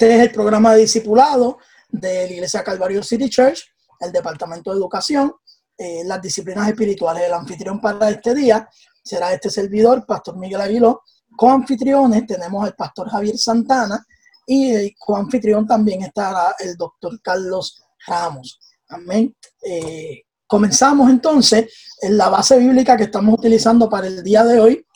Este 0.00 0.16
es 0.16 0.22
el 0.22 0.32
programa 0.32 0.72
de 0.72 0.80
discipulado 0.80 1.58
de 1.90 2.26
la 2.26 2.32
Iglesia 2.32 2.64
Calvario 2.64 3.02
City 3.02 3.28
Church, 3.28 3.70
el 3.98 4.10
Departamento 4.10 4.70
de 4.70 4.78
Educación, 4.78 5.34
eh, 5.76 6.04
las 6.06 6.22
disciplinas 6.22 6.66
espirituales. 6.68 7.24
El 7.24 7.34
anfitrión 7.34 7.82
para 7.82 8.08
este 8.08 8.34
día 8.34 8.66
será 9.04 9.30
este 9.34 9.50
servidor, 9.50 10.06
Pastor 10.06 10.38
Miguel 10.38 10.62
Aguiló. 10.62 11.02
Co-anfitriones 11.36 12.26
tenemos 12.26 12.66
el 12.66 12.72
Pastor 12.72 13.10
Javier 13.10 13.36
Santana 13.36 14.02
y 14.46 14.70
el 14.70 14.94
co-anfitrión 14.98 15.66
también 15.66 16.00
estará 16.00 16.54
el 16.60 16.76
Doctor 16.78 17.20
Carlos 17.20 17.82
Ramos. 18.06 18.58
Amén. 18.88 19.36
Eh, 19.62 20.22
comenzamos 20.46 21.10
entonces 21.10 21.74
en 22.00 22.16
la 22.16 22.30
base 22.30 22.56
bíblica 22.56 22.96
que 22.96 23.04
estamos 23.04 23.34
utilizando 23.38 23.90
para 23.90 24.06
el 24.06 24.22
día 24.22 24.44
de 24.44 24.60
hoy, 24.60 24.86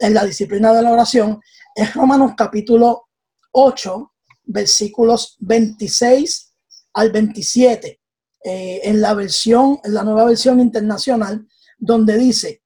en 0.00 0.14
la 0.14 0.24
disciplina 0.24 0.72
de 0.72 0.82
la 0.82 0.90
oración, 0.90 1.40
es 1.76 1.94
Romanos 1.94 2.32
capítulo 2.36 3.06
8, 3.52 4.14
versículos 4.48 5.36
26 5.40 6.54
al 6.94 7.12
27, 7.12 8.00
eh, 8.44 8.80
en 8.82 9.00
la 9.00 9.14
versión, 9.14 9.78
en 9.84 9.94
la 9.94 10.02
nueva 10.02 10.24
versión 10.24 10.58
internacional, 10.58 11.46
donde 11.78 12.16
dice, 12.16 12.62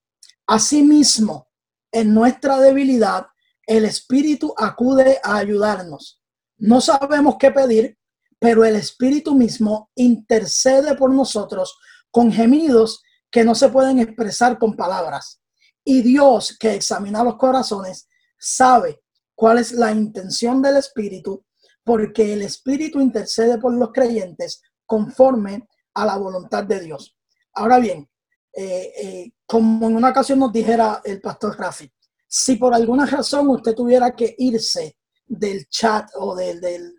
asimismo, 0.46 1.48
en 1.90 2.14
nuestra 2.14 2.58
debilidad, 2.58 3.26
el 3.66 3.84
Espíritu 3.84 4.54
acude 4.56 5.18
a 5.22 5.36
ayudarnos. 5.36 6.22
No 6.56 6.80
sabemos 6.80 7.36
qué 7.38 7.50
pedir, 7.50 7.98
pero 8.38 8.64
el 8.64 8.76
Espíritu 8.76 9.34
mismo 9.34 9.90
intercede 9.94 10.96
por 10.96 11.12
nosotros 11.12 11.76
con 12.10 12.32
gemidos 12.32 13.02
que 13.30 13.44
no 13.44 13.54
se 13.54 13.68
pueden 13.68 13.98
expresar 13.98 14.58
con 14.58 14.76
palabras. 14.76 15.40
Y 15.84 16.02
Dios, 16.02 16.56
que 16.58 16.74
examina 16.74 17.24
los 17.24 17.36
corazones, 17.36 18.08
sabe 18.38 19.02
cuál 19.34 19.58
es 19.58 19.72
la 19.72 19.90
intención 19.90 20.62
del 20.62 20.76
Espíritu 20.76 21.44
porque 21.84 22.32
el 22.32 22.42
Espíritu 22.42 23.00
intercede 23.00 23.58
por 23.58 23.72
los 23.74 23.92
creyentes 23.92 24.62
conforme 24.86 25.68
a 25.94 26.06
la 26.06 26.16
voluntad 26.16 26.64
de 26.64 26.80
Dios. 26.80 27.16
Ahora 27.54 27.78
bien, 27.78 28.08
eh, 28.54 28.92
eh, 29.02 29.32
como 29.46 29.88
en 29.88 29.96
una 29.96 30.10
ocasión 30.10 30.38
nos 30.38 30.52
dijera 30.52 31.00
el 31.04 31.20
pastor 31.20 31.58
Rafi, 31.58 31.90
si 32.26 32.56
por 32.56 32.74
alguna 32.74 33.06
razón 33.06 33.48
usted 33.48 33.74
tuviera 33.74 34.14
que 34.14 34.34
irse 34.38 34.96
del 35.26 35.66
chat 35.68 36.10
o 36.16 36.34
del, 36.34 36.60
del, 36.60 36.94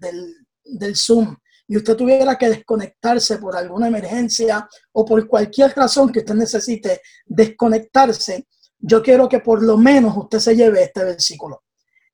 del 0.64 0.96
Zoom 0.96 1.36
y 1.68 1.78
usted 1.78 1.96
tuviera 1.96 2.38
que 2.38 2.50
desconectarse 2.50 3.38
por 3.38 3.56
alguna 3.56 3.88
emergencia 3.88 4.68
o 4.92 5.06
por 5.06 5.28
cualquier 5.28 5.74
razón 5.76 6.12
que 6.12 6.20
usted 6.20 6.36
necesite 6.36 7.02
desconectarse, 7.26 8.48
yo 8.80 9.02
quiero 9.02 9.30
que 9.30 9.40
por 9.40 9.64
lo 9.64 9.78
menos 9.78 10.16
usted 10.18 10.40
se 10.40 10.56
lleve 10.56 10.84
este 10.84 11.04
versículo. 11.04 11.64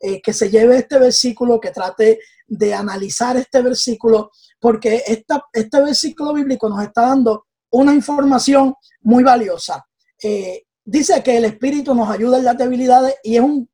Eh, 0.02 0.22
que 0.22 0.32
se 0.32 0.50
lleve 0.50 0.78
este 0.78 0.98
versículo, 0.98 1.60
que 1.60 1.72
trate 1.72 2.20
de 2.48 2.74
analizar 2.74 3.36
este 3.36 3.62
versículo, 3.62 4.32
porque 4.58 5.04
esta, 5.06 5.44
este 5.52 5.82
versículo 5.82 6.34
bíblico 6.34 6.70
nos 6.70 6.82
está 6.82 7.02
dando 7.02 7.48
una 7.72 7.94
información 7.94 8.74
muy 9.02 9.24
valiosa. 9.24 9.86
Eh, 10.24 10.64
dice 10.86 11.22
que 11.22 11.36
el 11.36 11.44
Espíritu 11.44 11.94
nos 11.94 12.10
ayuda 12.10 12.38
en 12.38 12.46
las 12.46 12.58
debilidades 12.58 13.16
y 13.24 13.36
es 13.36 13.42
un, 13.42 13.70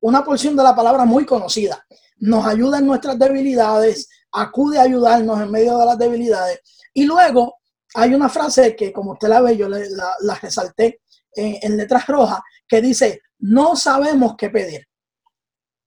una 0.00 0.22
porción 0.22 0.54
de 0.56 0.62
la 0.62 0.76
palabra 0.76 1.06
muy 1.06 1.24
conocida. 1.24 1.82
Nos 2.18 2.44
ayuda 2.46 2.78
en 2.80 2.86
nuestras 2.86 3.18
debilidades, 3.18 4.10
acude 4.30 4.78
a 4.78 4.82
ayudarnos 4.82 5.40
en 5.40 5.50
medio 5.50 5.78
de 5.78 5.86
las 5.86 5.96
debilidades. 5.96 6.60
Y 6.92 7.04
luego 7.04 7.56
hay 7.94 8.12
una 8.12 8.28
frase 8.28 8.76
que, 8.76 8.92
como 8.92 9.12
usted 9.12 9.28
la 9.28 9.40
ve, 9.40 9.56
yo 9.56 9.70
la, 9.70 10.34
resalté 10.42 11.00
en, 11.32 11.56
en 11.62 11.78
letras 11.78 12.06
rojas, 12.08 12.40
que 12.68 12.82
dice, 12.82 13.22
no 13.38 13.74
sabemos 13.74 14.34
qué 14.36 14.50
pedir. 14.50 14.86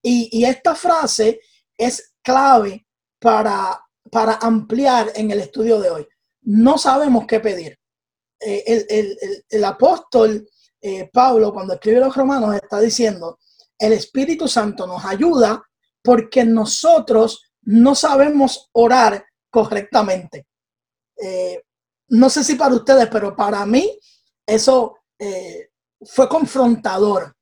Y, 0.01 0.45
esta 0.45 0.75
frase 0.75 1.41
es 1.77 2.13
clave 2.21 2.85
para, 3.19 3.83
para 4.11 4.35
ampliar 4.35 5.11
en 5.15 5.31
el 5.31 5.39
estudio 5.39 5.79
de 5.79 5.89
hoy. 5.89 6.07
No 6.41 6.77
sabemos 6.77 7.25
qué 7.27 7.39
pedir. 7.39 7.77
Eh, 8.39 9.17
el, 9.49 9.63
apóstol 9.65 10.47
eh, 10.79 11.09
Pablo, 11.11 11.51
cuando 11.51 11.73
escribe 11.73 11.99
los 11.99 12.15
romanos, 12.15 12.55
está 12.55 12.79
diciendo, 12.79 13.39
el 13.77 13.93
Espíritu 13.93 14.47
Santo 14.47 14.85
nos 14.85 15.03
ayuda 15.05 15.63
porque 16.03 16.45
nosotros 16.45 17.51
no 17.63 17.95
sabemos 17.95 18.69
orar 18.73 19.25
correctamente. 19.49 20.47
Eh, 21.21 21.61
no 22.09 22.29
sé 22.29 22.43
si 22.43 22.55
para 22.55 22.75
ustedes, 22.75 23.07
pero 23.07 23.35
para 23.35 23.65
mí 23.65 23.99
eso 24.45 24.99
fue 26.05 26.29
confrontador. 26.29 27.35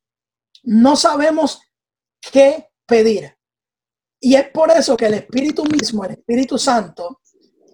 No 0.63 0.95
sabemos 0.95 1.59
qué 2.31 2.69
pedir. 2.85 3.35
Y 4.19 4.35
es 4.35 4.49
por 4.49 4.71
eso 4.71 4.95
que 4.97 5.05
el 5.05 5.15
Espíritu 5.15 5.63
mismo, 5.65 6.03
el 6.05 6.11
Espíritu 6.11 6.57
Santo, 6.57 7.21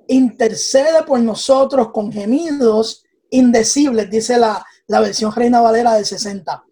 intercede 0.08 1.04
por 1.04 1.20
nosotros 1.20 1.92
con 1.92 2.12
gemidos 2.12 3.04
indecibles, 3.30 4.10
dice 4.10 4.38
la, 4.38 4.64
versión 4.88 5.32
Reina 5.34 5.62
Valera 5.62 5.94
del 5.94 6.06
60. 6.06 6.64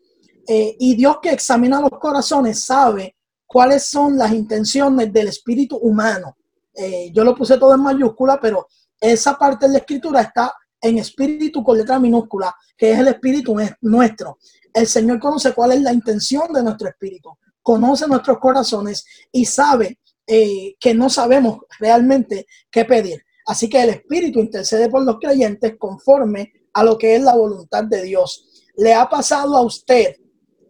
Eh, 0.47 0.75
y 0.79 0.95
Dios 0.95 1.17
que 1.21 1.29
examina 1.29 1.79
los 1.79 1.91
corazones 1.91 2.65
sabe 2.65 3.15
cuáles 3.45 3.85
son 3.85 4.17
las 4.17 4.33
intenciones 4.33 5.13
del 5.13 5.29
espíritu 5.29 5.77
humano. 5.77 6.35
Eh, 6.73 7.11
yo 7.13 7.23
lo 7.23 7.35
puse 7.35 7.57
todo 7.57 7.73
en 7.75 7.81
mayúscula, 7.81 8.39
pero 8.41 8.67
esa 8.99 9.37
parte 9.37 9.67
de 9.67 9.73
la 9.73 9.77
escritura 9.79 10.21
está 10.21 10.53
en 10.81 10.97
espíritu 10.97 11.63
con 11.63 11.77
letra 11.77 11.99
minúscula, 11.99 12.53
que 12.77 12.91
es 12.91 12.99
el 12.99 13.07
espíritu 13.07 13.55
nuestro. 13.81 14.37
El 14.73 14.87
Señor 14.87 15.19
conoce 15.19 15.53
cuál 15.53 15.71
es 15.73 15.81
la 15.81 15.93
intención 15.93 16.51
de 16.51 16.63
nuestro 16.63 16.89
espíritu 16.89 17.37
conoce 17.69 18.07
nuestros 18.07 18.39
corazones 18.39 19.05
y 19.31 19.45
sabe 19.45 19.99
eh, 20.25 20.73
que 20.79 20.95
no 20.95 21.07
sabemos 21.07 21.59
realmente 21.79 22.47
qué 22.71 22.83
pedir. 22.83 23.23
Así 23.45 23.69
que 23.69 23.83
el 23.83 23.89
Espíritu 23.91 24.39
intercede 24.39 24.89
por 24.89 25.05
los 25.05 25.19
creyentes 25.19 25.75
conforme 25.77 26.51
a 26.73 26.83
lo 26.83 26.97
que 26.97 27.15
es 27.15 27.21
la 27.21 27.35
voluntad 27.35 27.83
de 27.83 28.01
Dios. 28.01 28.65
¿Le 28.75 28.95
ha 28.95 29.07
pasado 29.07 29.55
a 29.55 29.61
usted 29.61 30.15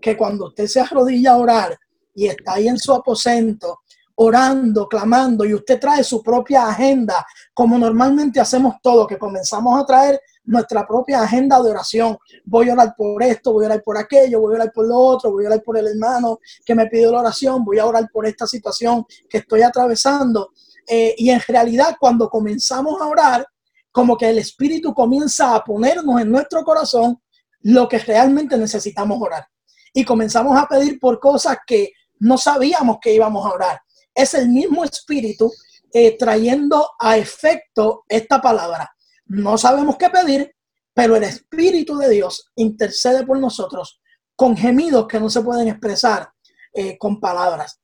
que 0.01 0.17
cuando 0.17 0.47
usted 0.47 0.67
se 0.67 0.81
arrodilla 0.81 1.31
a 1.31 1.37
orar 1.37 1.79
y 2.13 2.27
está 2.27 2.55
ahí 2.55 2.67
en 2.67 2.77
su 2.77 2.91
aposento, 2.91 3.79
orando, 4.21 4.87
clamando, 4.87 5.45
y 5.45 5.53
usted 5.53 5.79
trae 5.79 6.03
su 6.03 6.21
propia 6.21 6.67
agenda, 6.67 7.25
como 7.53 7.77
normalmente 7.77 8.39
hacemos 8.41 8.75
todo, 8.83 9.07
que 9.07 9.17
comenzamos 9.17 9.81
a 9.81 9.85
traer 9.85 10.19
nuestra 10.43 10.85
propia 10.85 11.21
agenda 11.21 11.61
de 11.61 11.71
oración. 11.71 12.17
Voy 12.43 12.69
a 12.69 12.73
orar 12.73 12.93
por 12.97 13.23
esto, 13.23 13.53
voy 13.53 13.63
a 13.63 13.67
orar 13.67 13.81
por 13.81 13.97
aquello, 13.97 14.41
voy 14.41 14.53
a 14.53 14.55
orar 14.55 14.71
por 14.73 14.87
lo 14.87 14.97
otro, 14.97 15.31
voy 15.31 15.45
a 15.45 15.47
orar 15.47 15.63
por 15.63 15.77
el 15.77 15.87
hermano 15.87 16.39
que 16.65 16.75
me 16.75 16.87
pidió 16.87 17.13
la 17.13 17.21
oración, 17.21 17.63
voy 17.63 17.79
a 17.79 17.85
orar 17.85 18.09
por 18.11 18.25
esta 18.25 18.45
situación 18.45 19.05
que 19.29 19.37
estoy 19.37 19.61
atravesando. 19.61 20.51
Eh, 20.85 21.15
y 21.17 21.29
en 21.29 21.39
realidad 21.47 21.95
cuando 21.97 22.29
comenzamos 22.29 23.01
a 23.01 23.07
orar, 23.07 23.47
como 23.89 24.17
que 24.17 24.29
el 24.29 24.39
Espíritu 24.39 24.93
comienza 24.93 25.55
a 25.55 25.63
ponernos 25.63 26.19
en 26.19 26.29
nuestro 26.29 26.65
corazón 26.65 27.21
lo 27.61 27.87
que 27.87 27.99
realmente 27.99 28.57
necesitamos 28.57 29.21
orar. 29.21 29.47
Y 29.93 30.03
comenzamos 30.03 30.57
a 30.57 30.67
pedir 30.67 30.99
por 30.99 31.21
cosas 31.21 31.59
que 31.65 31.93
no 32.19 32.37
sabíamos 32.37 32.97
que 33.01 33.13
íbamos 33.13 33.45
a 33.45 33.53
orar. 33.53 33.81
Es 34.19 34.33
el 34.33 34.49
mismo 34.49 34.83
Espíritu 34.83 35.49
eh, 35.93 36.17
trayendo 36.17 36.89
a 36.99 37.17
efecto 37.17 38.03
esta 38.09 38.41
palabra. 38.41 38.93
No 39.27 39.57
sabemos 39.57 39.95
qué 39.95 40.09
pedir, 40.09 40.53
pero 40.93 41.15
el 41.15 41.23
Espíritu 41.23 41.97
de 41.97 42.09
Dios 42.09 42.51
intercede 42.55 43.25
por 43.25 43.39
nosotros 43.39 44.01
con 44.35 44.57
gemidos 44.57 45.07
que 45.07 45.21
no 45.21 45.29
se 45.29 45.41
pueden 45.41 45.69
expresar 45.69 46.29
eh, 46.73 46.97
con 46.97 47.21
palabras. 47.21 47.79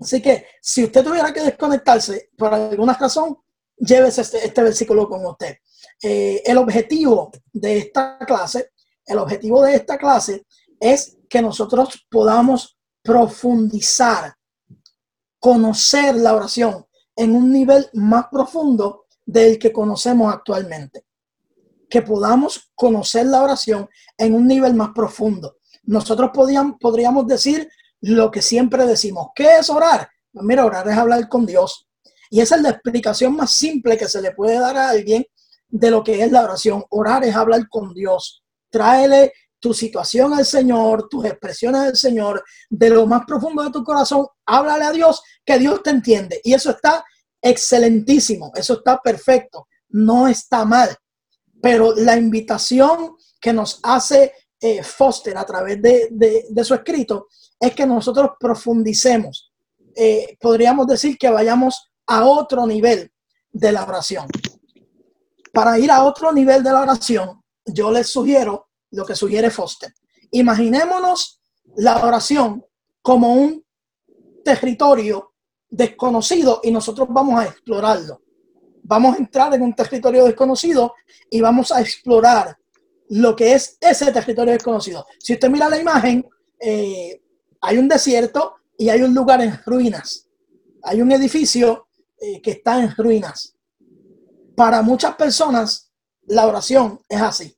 Así 0.00 0.20
que 0.20 0.44
si 0.60 0.82
usted 0.82 1.04
tuviera 1.04 1.32
que 1.32 1.42
desconectarse 1.42 2.30
por 2.36 2.52
alguna 2.52 2.94
razón, 2.94 3.38
llévese 3.76 4.22
este, 4.22 4.44
este 4.44 4.62
versículo 4.64 5.08
con 5.08 5.24
usted. 5.24 5.56
Eh, 6.02 6.42
el 6.44 6.58
objetivo 6.58 7.30
de 7.52 7.78
esta 7.78 8.18
clase, 8.26 8.72
el 9.06 9.18
objetivo 9.18 9.62
de 9.62 9.76
esta 9.76 9.96
clase 9.96 10.46
es 10.80 11.16
que 11.28 11.40
nosotros 11.40 12.06
podamos 12.10 12.76
profundizar, 13.02 14.34
conocer 15.40 16.14
la 16.14 16.34
oración 16.34 16.86
en 17.16 17.34
un 17.34 17.50
nivel 17.50 17.88
más 17.94 18.26
profundo 18.30 19.06
del 19.26 19.58
que 19.58 19.72
conocemos 19.72 20.32
actualmente. 20.32 21.04
Que 21.88 22.02
podamos 22.02 22.70
conocer 22.74 23.26
la 23.26 23.42
oración 23.42 23.88
en 24.16 24.34
un 24.34 24.46
nivel 24.46 24.74
más 24.74 24.90
profundo. 24.94 25.56
Nosotros 25.84 26.30
podríamos 26.78 27.26
decir 27.26 27.68
lo 28.00 28.30
que 28.30 28.42
siempre 28.42 28.86
decimos. 28.86 29.28
¿Qué 29.34 29.56
es 29.58 29.68
orar? 29.70 30.08
Pues 30.32 30.44
mira, 30.44 30.64
orar 30.64 30.86
es 30.88 30.96
hablar 30.96 31.28
con 31.28 31.46
Dios. 31.46 31.88
Y 32.30 32.40
esa 32.40 32.56
es 32.56 32.62
la 32.62 32.70
explicación 32.70 33.34
más 33.34 33.52
simple 33.52 33.98
que 33.98 34.08
se 34.08 34.22
le 34.22 34.32
puede 34.32 34.58
dar 34.58 34.76
a 34.76 34.90
alguien 34.90 35.26
de 35.68 35.90
lo 35.90 36.04
que 36.04 36.22
es 36.22 36.30
la 36.30 36.44
oración. 36.44 36.84
Orar 36.90 37.24
es 37.24 37.34
hablar 37.34 37.68
con 37.68 37.92
Dios. 37.92 38.44
Tráele 38.70 39.32
tu 39.60 39.74
situación 39.74 40.32
al 40.32 40.46
Señor, 40.46 41.08
tus 41.08 41.24
expresiones 41.26 41.80
al 41.82 41.96
Señor, 41.96 42.42
de 42.68 42.90
lo 42.90 43.06
más 43.06 43.24
profundo 43.26 43.62
de 43.62 43.70
tu 43.70 43.84
corazón, 43.84 44.26
háblale 44.46 44.84
a 44.84 44.92
Dios, 44.92 45.22
que 45.44 45.58
Dios 45.58 45.82
te 45.82 45.90
entiende. 45.90 46.40
Y 46.42 46.54
eso 46.54 46.70
está 46.70 47.04
excelentísimo, 47.40 48.50
eso 48.54 48.74
está 48.74 48.98
perfecto, 48.98 49.68
no 49.90 50.26
está 50.26 50.64
mal. 50.64 50.96
Pero 51.62 51.94
la 51.94 52.16
invitación 52.16 53.16
que 53.40 53.52
nos 53.52 53.80
hace 53.82 54.32
eh, 54.60 54.82
Foster 54.82 55.36
a 55.36 55.44
través 55.44 55.80
de, 55.80 56.64
su 56.64 56.74
escrito 56.74 57.28
es 57.58 57.74
que 57.74 57.86
nosotros 57.86 58.32
profundicemos 58.38 59.52
eh, 59.96 60.36
podríamos 60.40 60.86
decir 60.86 61.18
que 61.18 61.28
vayamos 61.28 61.90
a 62.06 62.24
otro 62.24 62.66
nivel 62.66 63.10
de 63.50 63.72
la 63.72 63.84
oración. 63.84 64.26
Para 65.52 65.78
ir 65.78 65.90
a 65.90 66.04
otro 66.04 66.32
nivel 66.32 66.62
de 66.62 66.72
la 66.72 66.82
oración, 66.82 67.42
yo 67.66 67.90
les 67.90 68.06
sugiero 68.06 68.69
lo 68.90 69.04
que 69.04 69.14
sugiere 69.14 69.50
Foster. 69.50 69.92
Imaginémonos 70.30 71.40
la 71.76 72.04
oración 72.04 72.64
como 73.02 73.32
un 73.34 73.64
territorio 74.44 75.32
desconocido 75.68 76.60
y 76.62 76.70
nosotros 76.70 77.08
vamos 77.10 77.40
a 77.40 77.46
explorarlo. 77.46 78.22
Vamos 78.82 79.14
a 79.14 79.18
entrar 79.18 79.54
en 79.54 79.62
un 79.62 79.74
territorio 79.74 80.24
desconocido 80.24 80.94
y 81.30 81.40
vamos 81.40 81.70
a 81.70 81.80
explorar 81.80 82.56
lo 83.10 83.34
que 83.36 83.54
es 83.54 83.76
ese 83.80 84.10
territorio 84.12 84.52
desconocido. 84.52 85.06
Si 85.18 85.34
usted 85.34 85.50
mira 85.50 85.68
la 85.68 85.78
imagen, 85.78 86.28
eh, 86.58 87.22
hay 87.60 87.78
un 87.78 87.88
desierto 87.88 88.54
y 88.76 88.88
hay 88.88 89.02
un 89.02 89.14
lugar 89.14 89.42
en 89.42 89.58
ruinas. 89.64 90.28
Hay 90.82 91.02
un 91.02 91.12
edificio 91.12 91.88
eh, 92.18 92.40
que 92.40 92.52
está 92.52 92.82
en 92.82 92.94
ruinas. 92.96 93.54
Para 94.56 94.82
muchas 94.82 95.14
personas, 95.16 95.92
la 96.22 96.46
oración 96.46 97.00
es 97.08 97.20
así. 97.20 97.56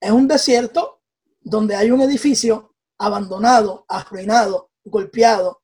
Es 0.00 0.10
un 0.10 0.26
desierto 0.26 1.02
donde 1.40 1.74
hay 1.76 1.90
un 1.90 2.00
edificio 2.00 2.74
abandonado, 2.98 3.84
arruinado, 3.88 4.70
golpeado. 4.84 5.62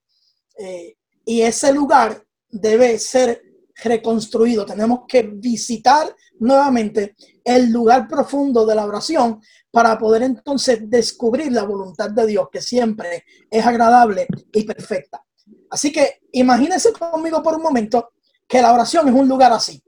Eh, 0.58 0.96
y 1.24 1.40
ese 1.42 1.72
lugar 1.72 2.22
debe 2.48 2.98
ser 2.98 3.42
reconstruido. 3.82 4.64
Tenemos 4.64 5.00
que 5.06 5.22
visitar 5.22 6.14
nuevamente 6.38 7.14
el 7.44 7.70
lugar 7.70 8.08
profundo 8.08 8.64
de 8.64 8.74
la 8.74 8.86
oración 8.86 9.40
para 9.70 9.98
poder 9.98 10.22
entonces 10.22 10.80
descubrir 10.88 11.52
la 11.52 11.64
voluntad 11.64 12.10
de 12.10 12.26
Dios, 12.26 12.48
que 12.50 12.62
siempre 12.62 13.24
es 13.50 13.66
agradable 13.66 14.26
y 14.52 14.64
perfecta. 14.64 15.22
Así 15.70 15.92
que 15.92 16.20
imagínense 16.32 16.92
conmigo 16.92 17.42
por 17.42 17.56
un 17.56 17.62
momento 17.62 18.10
que 18.48 18.62
la 18.62 18.72
oración 18.72 19.08
es 19.08 19.14
un 19.14 19.28
lugar 19.28 19.52
así, 19.52 19.82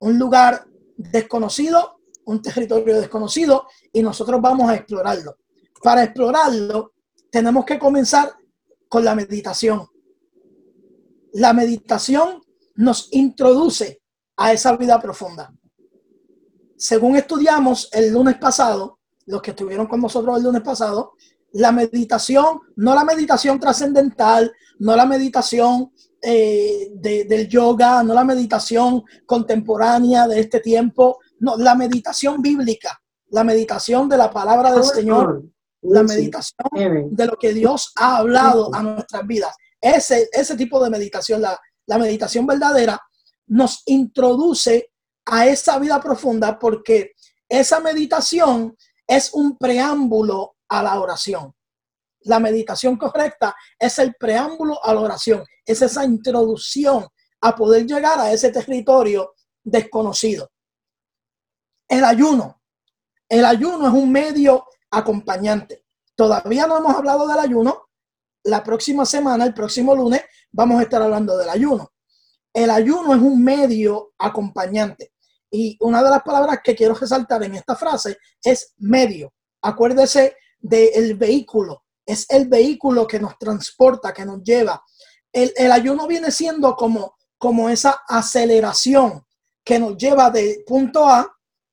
un 0.00 0.18
lugar 0.18 0.64
desconocido, 0.96 2.00
un 2.24 2.42
territorio 2.42 3.00
desconocido, 3.00 3.66
y 3.92 4.02
nosotros 4.02 4.40
vamos 4.40 4.70
a 4.70 4.76
explorarlo. 4.76 5.36
Para 5.82 6.04
explorarlo, 6.04 6.92
tenemos 7.30 7.64
que 7.64 7.78
comenzar 7.78 8.32
con 8.88 9.04
la 9.04 9.14
meditación. 9.14 9.86
La 11.32 11.52
meditación 11.52 12.42
nos 12.74 13.08
introduce 13.12 14.02
a 14.36 14.52
esa 14.52 14.76
vida 14.76 15.00
profunda. 15.00 15.52
Según 16.76 17.16
estudiamos 17.16 17.88
el 17.92 18.12
lunes 18.12 18.36
pasado, 18.38 18.98
los 19.26 19.42
que 19.42 19.50
estuvieron 19.50 19.86
con 19.86 20.00
nosotros 20.00 20.38
el 20.38 20.44
lunes 20.44 20.62
pasado, 20.62 21.12
la 21.52 21.72
meditación, 21.72 22.60
no 22.76 22.94
la 22.94 23.04
meditación 23.04 23.60
trascendental, 23.60 24.52
no 24.78 24.96
la 24.96 25.06
meditación 25.06 25.92
eh, 26.22 26.90
del 26.94 27.48
yoga, 27.48 28.02
no 28.02 28.14
la 28.14 28.24
meditación 28.24 29.02
contemporánea 29.26 30.26
de 30.26 30.40
este 30.40 30.60
tiempo, 30.60 31.18
no, 31.38 31.56
la 31.56 31.74
meditación 31.74 32.40
bíblica, 32.40 33.00
la 33.30 33.44
meditación 33.44 34.08
de 34.08 34.16
la 34.16 34.30
palabra 34.30 34.72
del 34.72 34.84
Señor, 34.84 35.44
la 35.82 36.02
meditación 36.02 36.68
de 37.10 37.26
lo 37.26 37.36
que 37.36 37.54
Dios 37.54 37.92
ha 37.96 38.18
hablado 38.18 38.74
a 38.74 38.82
nuestras 38.82 39.26
vidas. 39.26 39.54
Ese, 39.80 40.28
ese 40.32 40.56
tipo 40.56 40.82
de 40.82 40.90
meditación, 40.90 41.40
la, 41.40 41.58
la 41.86 41.98
meditación 41.98 42.46
verdadera, 42.46 43.00
nos 43.46 43.82
introduce 43.86 44.92
a 45.26 45.46
esa 45.46 45.78
vida 45.78 46.00
profunda 46.00 46.58
porque 46.58 47.12
esa 47.48 47.80
meditación 47.80 48.76
es 49.06 49.32
un 49.32 49.56
preámbulo 49.56 50.56
a 50.68 50.82
la 50.82 51.00
oración. 51.00 51.52
La 52.22 52.38
meditación 52.38 52.96
correcta 52.96 53.56
es 53.78 53.98
el 53.98 54.14
preámbulo 54.14 54.84
a 54.84 54.94
la 54.94 55.00
oración, 55.00 55.44
es 55.64 55.82
esa 55.82 56.04
introducción 56.04 57.06
a 57.40 57.56
poder 57.56 57.86
llegar 57.86 58.20
a 58.20 58.30
ese 58.30 58.50
territorio 58.50 59.34
desconocido. 59.64 60.50
El 61.88 62.04
ayuno. 62.04 62.59
El 63.30 63.44
ayuno 63.44 63.86
es 63.86 63.94
un 63.94 64.10
medio 64.10 64.66
acompañante. 64.90 65.84
Todavía 66.16 66.66
no 66.66 66.78
hemos 66.78 66.96
hablado 66.96 67.28
del 67.28 67.38
ayuno. 67.38 67.88
La 68.42 68.64
próxima 68.64 69.06
semana, 69.06 69.44
el 69.44 69.54
próximo 69.54 69.94
lunes, 69.94 70.22
vamos 70.50 70.80
a 70.80 70.82
estar 70.82 71.00
hablando 71.00 71.38
del 71.38 71.48
ayuno. 71.48 71.92
El 72.52 72.70
ayuno 72.70 73.14
es 73.14 73.22
un 73.22 73.42
medio 73.42 74.14
acompañante. 74.18 75.12
Y 75.48 75.76
una 75.78 76.02
de 76.02 76.10
las 76.10 76.22
palabras 76.22 76.58
que 76.62 76.74
quiero 76.74 76.94
resaltar 76.94 77.44
en 77.44 77.54
esta 77.54 77.76
frase 77.76 78.18
es 78.42 78.74
medio. 78.78 79.32
Acuérdese 79.62 80.36
del 80.58 81.14
vehículo. 81.14 81.84
Es 82.04 82.26
el 82.30 82.48
vehículo 82.48 83.06
que 83.06 83.20
nos 83.20 83.38
transporta, 83.38 84.12
que 84.12 84.24
nos 84.24 84.42
lleva. 84.42 84.82
El, 85.32 85.70
ayuno 85.70 86.08
viene 86.08 86.32
siendo 86.32 86.74
como, 86.74 87.14
como 87.38 87.70
esa 87.70 88.02
aceleración 88.08 89.24
que 89.62 89.78
nos 89.78 89.96
lleva 89.96 90.30
de 90.30 90.64
punto 90.66 91.06
A 91.06 91.32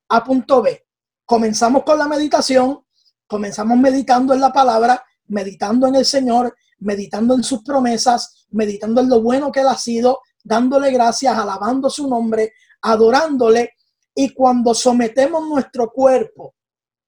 a 0.10 0.24
punto 0.24 0.62
B. 0.62 0.87
Comenzamos 1.28 1.84
con 1.84 2.00
la 2.00 2.08
meditación, 2.08 2.86
comenzamos 3.28 3.78
meditando 3.78 4.34
en 4.34 4.40
la 4.40 4.54
palabra, 4.54 5.04
meditando 5.26 5.86
en 5.86 5.96
el 5.96 6.06
Señor, 6.06 6.56
meditando 6.80 7.36
en 7.36 7.44
sus 7.44 7.64
promesas, 7.64 8.48
meditando 8.52 9.02
en 9.02 9.10
lo 9.10 9.22
bueno 9.22 9.52
que 9.52 9.60
ha 9.60 9.76
sido, 9.76 10.22
dándole 10.42 10.90
gracias, 10.90 11.38
alabando 11.38 11.90
su 11.90 12.08
nombre, 12.08 12.54
adorándole. 12.82 13.74
Y 14.16 14.30
cuando 14.34 14.74
sometemos 14.74 15.46
nuestro 15.50 15.92
cuerpo 15.92 16.56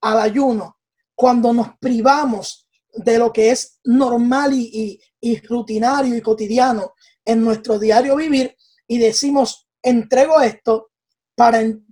al 0.01 0.19
ayuno, 0.19 0.79
cuando 1.15 1.53
nos 1.53 1.77
privamos 1.79 2.67
de 2.93 3.19
lo 3.19 3.31
que 3.31 3.51
es 3.51 3.79
normal 3.85 4.51
y, 4.53 4.99
rutinario 5.47 6.17
y 6.17 6.21
cotidiano 6.21 6.91
en 7.23 7.41
nuestro 7.41 7.79
diario 7.79 8.17
vivir 8.17 8.53
y 8.85 8.97
decimos, 8.97 9.69
entrego 9.81 10.41
esto 10.41 10.88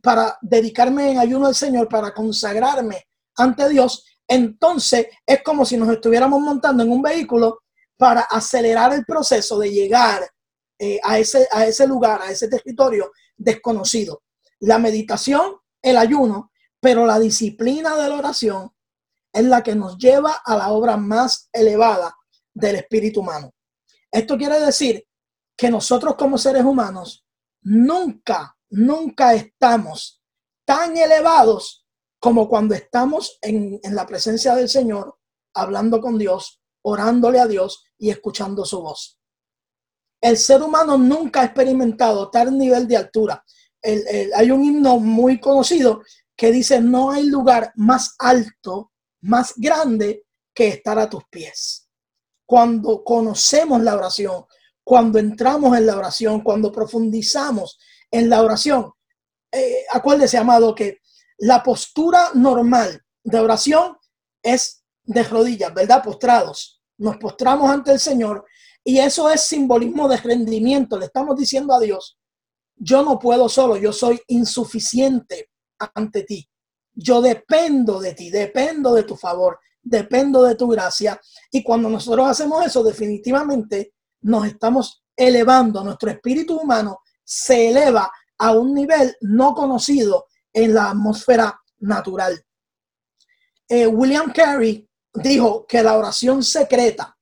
para, 0.02 0.38
dedicarme 0.42 1.12
en 1.12 1.20
ayuno 1.20 1.48
al 1.48 1.56
Señor, 1.56 1.88
para 1.88 2.14
consagrarme 2.14 3.08
ante 3.38 3.70
Dios, 3.70 4.04
entonces 4.28 5.08
es 5.26 5.42
como 5.42 5.64
si 5.64 5.78
nos 5.78 5.88
estuviéramos 5.90 6.42
montando 6.42 6.84
en 6.84 6.92
un 6.92 7.02
vehículo 7.02 7.62
para 7.96 8.22
acelerar 8.22 8.92
el 8.92 9.06
proceso 9.06 9.58
de 9.58 9.72
llegar 9.72 10.30
eh, 10.78 11.00
a, 11.02 11.18
ese, 11.18 11.48
a 11.50 11.66
ese 11.66 11.88
lugar, 11.88 12.22
a 12.22 12.30
ese 12.30 12.50
territorio 12.50 13.14
desconocido. 13.38 14.24
La 14.60 14.80
meditación, 14.80 15.56
el 15.82 15.96
ayuno, 15.96 16.52
pero 16.82 17.06
la 17.06 17.18
disciplina 17.18 17.96
de 17.96 18.10
la 18.10 18.16
oración 18.16 18.70
es 19.32 19.46
la 19.46 19.64
que 19.64 19.76
nos 19.76 19.98
lleva 19.98 20.42
a 20.44 20.58
la 20.58 20.72
obra 20.72 20.98
más 20.98 21.48
elevada 21.54 22.14
del 22.54 22.76
espíritu 22.76 23.22
humano. 23.22 23.54
Esto 24.12 24.38
quiere 24.38 24.60
decir 24.60 25.06
que 25.56 25.70
nosotros 25.70 26.16
como 26.16 26.38
seres 26.38 26.66
humanos 26.66 27.26
nunca, 27.62 28.57
nunca 28.70 29.34
estamos 29.34 30.22
tan 30.66 30.98
elevados 30.98 31.86
como 32.20 32.50
cuando 32.50 32.74
estamos 32.76 33.38
en, 33.42 33.80
en, 33.84 33.96
la 33.96 34.06
presencia 34.06 34.56
del 34.56 34.70
Señor, 34.70 35.18
hablando 35.54 36.02
con 36.02 36.18
Dios, 36.18 36.62
orándole 36.82 37.40
a 37.40 37.48
Dios 37.48 37.86
y 37.98 38.10
escuchando 38.10 38.66
su 38.66 38.82
voz. 38.82 39.20
El 40.22 40.38
ser 40.38 40.64
humano 40.64 40.98
nunca 40.98 41.42
ha 41.42 41.46
experimentado 41.46 42.30
tal 42.30 42.58
nivel 42.58 42.88
de 42.88 42.98
altura. 42.98 43.44
hay 43.84 44.52
un 44.52 44.64
himno 44.64 45.00
muy 45.00 45.40
conocido 45.40 46.02
que 46.36 46.52
dice, 46.52 46.82
no 46.82 47.12
hay 47.12 47.26
lugar 47.26 47.72
más 47.76 48.16
alto, 48.20 48.92
más 49.22 49.54
grande 49.56 50.26
que 50.54 50.68
estar 50.70 50.98
a 51.00 51.10
tus 51.10 51.24
pies. 51.30 51.88
Cuando 52.46 53.04
conocemos 53.04 53.82
la 53.82 53.96
oración, 53.96 54.46
cuando 54.84 55.20
entramos 55.20 55.78
en 55.78 55.86
la 55.86 55.98
oración, 55.98 56.42
cuando 56.42 56.72
profundizamos 56.72 57.78
en 58.12 58.30
la 58.30 58.42
oración, 58.42 58.92
eh, 59.52 59.86
acuérdese, 59.92 60.38
amado, 60.38 60.76
que 60.76 61.00
la 61.38 61.64
postura 61.64 62.32
normal 62.34 63.02
de 63.24 63.40
oración 63.40 63.98
es 64.42 64.84
de 65.04 65.24
rodillas, 65.24 65.74
¿verdad? 65.74 66.04
Postrados. 66.04 66.82
Nos 66.98 67.18
postramos 67.18 67.70
ante 67.70 67.92
el 67.92 68.00
Señor 68.00 68.46
y 68.84 69.00
eso 69.00 69.30
es 69.30 69.42
simbolismo 69.42 70.08
de 70.08 70.18
rendimiento. 70.18 70.98
Le 70.98 71.06
estamos 71.06 71.36
diciendo 71.36 71.74
a 71.74 71.80
Dios, 71.80 72.18
yo 72.76 73.04
no 73.04 73.20
puedo 73.20 73.50
solo, 73.50 73.78
yo 73.78 73.92
soy 73.92 74.22
insuficiente 74.28 75.50
ante 75.96 76.24
ti. 76.24 76.48
Yo 76.94 77.22
dependo 77.22 78.00
de 78.00 78.14
ti, 78.14 78.30
dependo 78.30 78.94
de 78.94 79.04
tu 79.04 79.16
favor, 79.16 79.60
dependo 79.82 80.44
de 80.44 80.56
tu 80.56 80.68
gracia. 80.68 81.20
Y 81.52 81.64
cuando 81.64 81.90
nosotros 81.90 82.28
hacemos 82.28 82.66
eso, 82.66 82.84
definitivamente 82.84 83.94
nos 84.22 84.48
estamos 84.48 85.04
elevando, 85.16 85.84
nuestro 85.84 86.10
espíritu 86.10 86.58
humano 86.58 87.02
se 87.28 87.70
eleva 87.70 88.10
a 88.38 88.52
un 88.54 88.74
nivel 88.74 89.16
no 89.22 89.54
conocido 89.54 90.28
en 90.54 90.74
la 90.74 90.92
atmósfera 90.92 91.62
natural. 91.80 92.42
Eh, 93.68 93.86
William 93.86 94.32
Carey 94.32 94.90
dijo 95.14 95.66
que 95.68 95.84
la 95.84 95.98
oración 95.98 96.42
secreta 96.42 97.18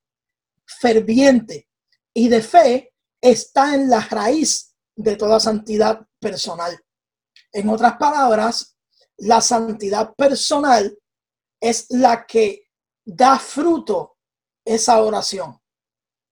ferviente 0.63 1.69
y 2.13 2.29
de 2.29 2.41
fe 2.41 2.93
está 3.19 3.73
en 3.73 3.89
la 3.89 4.01
raíz 4.01 4.75
de 4.95 5.15
toda 5.15 5.39
santidad 5.39 6.05
personal. 6.19 6.79
En 7.51 7.69
otras 7.69 7.97
palabras, 7.97 8.77
la 9.17 9.41
santidad 9.41 10.13
personal 10.13 10.95
es 11.59 11.87
la 11.89 12.25
que 12.27 12.69
da 13.03 13.39
fruto 13.39 14.17
esa 14.63 15.01
oración. 15.01 15.59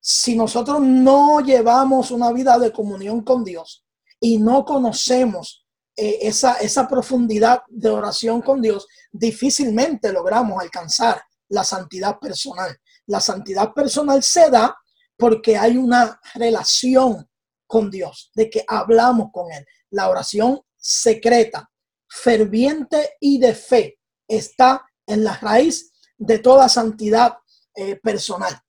Si 0.05 0.35
nosotros 0.35 0.81
no 0.81 1.39
llevamos 1.39 2.11
una 2.11 2.33
vida 2.33 2.59
de 2.59 2.73
comunión 2.73 3.21
con 3.21 3.45
Dios 3.45 3.85
y 4.19 4.37
no 4.37 4.65
conocemos 4.65 5.65
eh, 5.95 6.19
esa, 6.23 6.55
esa 6.55 6.89
profundidad 6.89 7.61
de 7.69 7.89
oración 7.89 8.41
con 8.41 8.61
Dios, 8.61 8.85
difícilmente 9.13 10.11
logramos 10.11 10.61
alcanzar 10.61 11.23
la 11.47 11.63
santidad 11.63 12.19
personal. 12.19 12.77
La 13.05 13.21
santidad 13.21 13.73
personal 13.73 14.21
se 14.21 14.49
da 14.49 14.77
porque 15.15 15.55
hay 15.55 15.77
una 15.77 16.19
relación 16.35 17.29
con 17.65 17.89
Dios, 17.89 18.29
de 18.35 18.49
que 18.49 18.65
hablamos 18.67 19.29
con 19.31 19.49
Él. 19.53 19.65
La 19.89 20.09
oración 20.09 20.59
secreta, 20.75 21.71
ferviente 22.09 23.11
y 23.21 23.39
de 23.39 23.55
fe 23.55 23.99
está 24.27 24.85
en 25.07 25.23
la 25.23 25.37
raíz 25.37 25.93
de 26.17 26.39
toda 26.39 26.67
santidad 26.67 27.37
eh, 27.73 27.95
personal. 28.03 28.62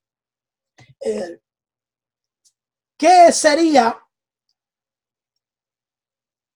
Eh, 0.99 1.39
¿Qué 2.97 3.31
sería 3.31 3.97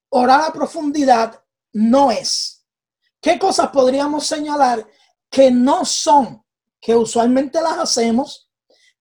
orar 0.09 0.49
a 0.49 0.53
profundidad? 0.53 1.43
No 1.73 2.11
es. 2.11 2.65
¿Qué 3.21 3.37
cosas 3.37 3.69
podríamos 3.69 4.25
señalar 4.25 4.87
que 5.29 5.51
no 5.51 5.85
son, 5.85 6.43
que 6.79 6.95
usualmente 6.95 7.61
las 7.61 7.77
hacemos, 7.77 8.49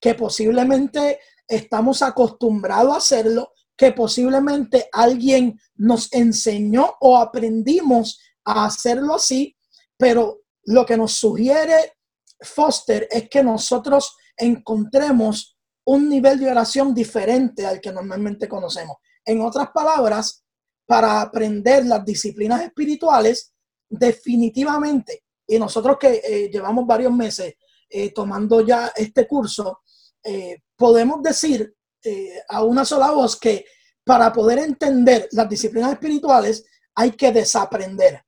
que 0.00 0.14
posiblemente 0.14 1.20
estamos 1.46 2.02
acostumbrados 2.02 2.94
a 2.94 2.98
hacerlo, 2.98 3.52
que 3.76 3.92
posiblemente 3.92 4.88
alguien 4.92 5.58
nos 5.76 6.12
enseñó 6.12 6.96
o 7.00 7.16
aprendimos 7.16 8.20
a 8.44 8.66
hacerlo 8.66 9.14
así, 9.14 9.56
pero 9.96 10.40
lo 10.64 10.84
que 10.84 10.96
nos 10.96 11.12
sugiere 11.12 11.94
Foster 12.40 13.08
es 13.10 13.28
que 13.28 13.42
nosotros 13.42 14.16
encontremos 14.38 15.58
un 15.84 16.08
nivel 16.08 16.38
de 16.38 16.50
oración 16.50 16.94
diferente 16.94 17.66
al 17.66 17.80
que 17.80 17.92
normalmente 17.92 18.48
conocemos. 18.48 18.96
En 19.24 19.40
otras 19.40 19.70
palabras, 19.70 20.44
para 20.86 21.20
aprender 21.20 21.84
las 21.84 22.04
disciplinas 22.04 22.62
espirituales, 22.62 23.52
definitivamente, 23.88 25.24
y 25.46 25.58
nosotros 25.58 25.96
que 25.98 26.20
eh, 26.22 26.50
llevamos 26.50 26.86
varios 26.86 27.12
meses 27.12 27.54
eh, 27.88 28.12
tomando 28.12 28.60
ya 28.60 28.92
este 28.94 29.26
curso, 29.26 29.80
eh, 30.22 30.62
podemos 30.76 31.22
decir 31.22 31.74
a 32.48 32.62
una 32.62 32.84
sola 32.84 33.10
voz 33.10 33.38
que 33.38 33.66
para 34.04 34.32
poder 34.32 34.60
entender 34.60 35.28
las 35.32 35.48
disciplinas 35.48 35.92
espirituales 35.92 36.64
hay 36.94 37.10
que 37.10 37.32
desaprender. 37.32 38.24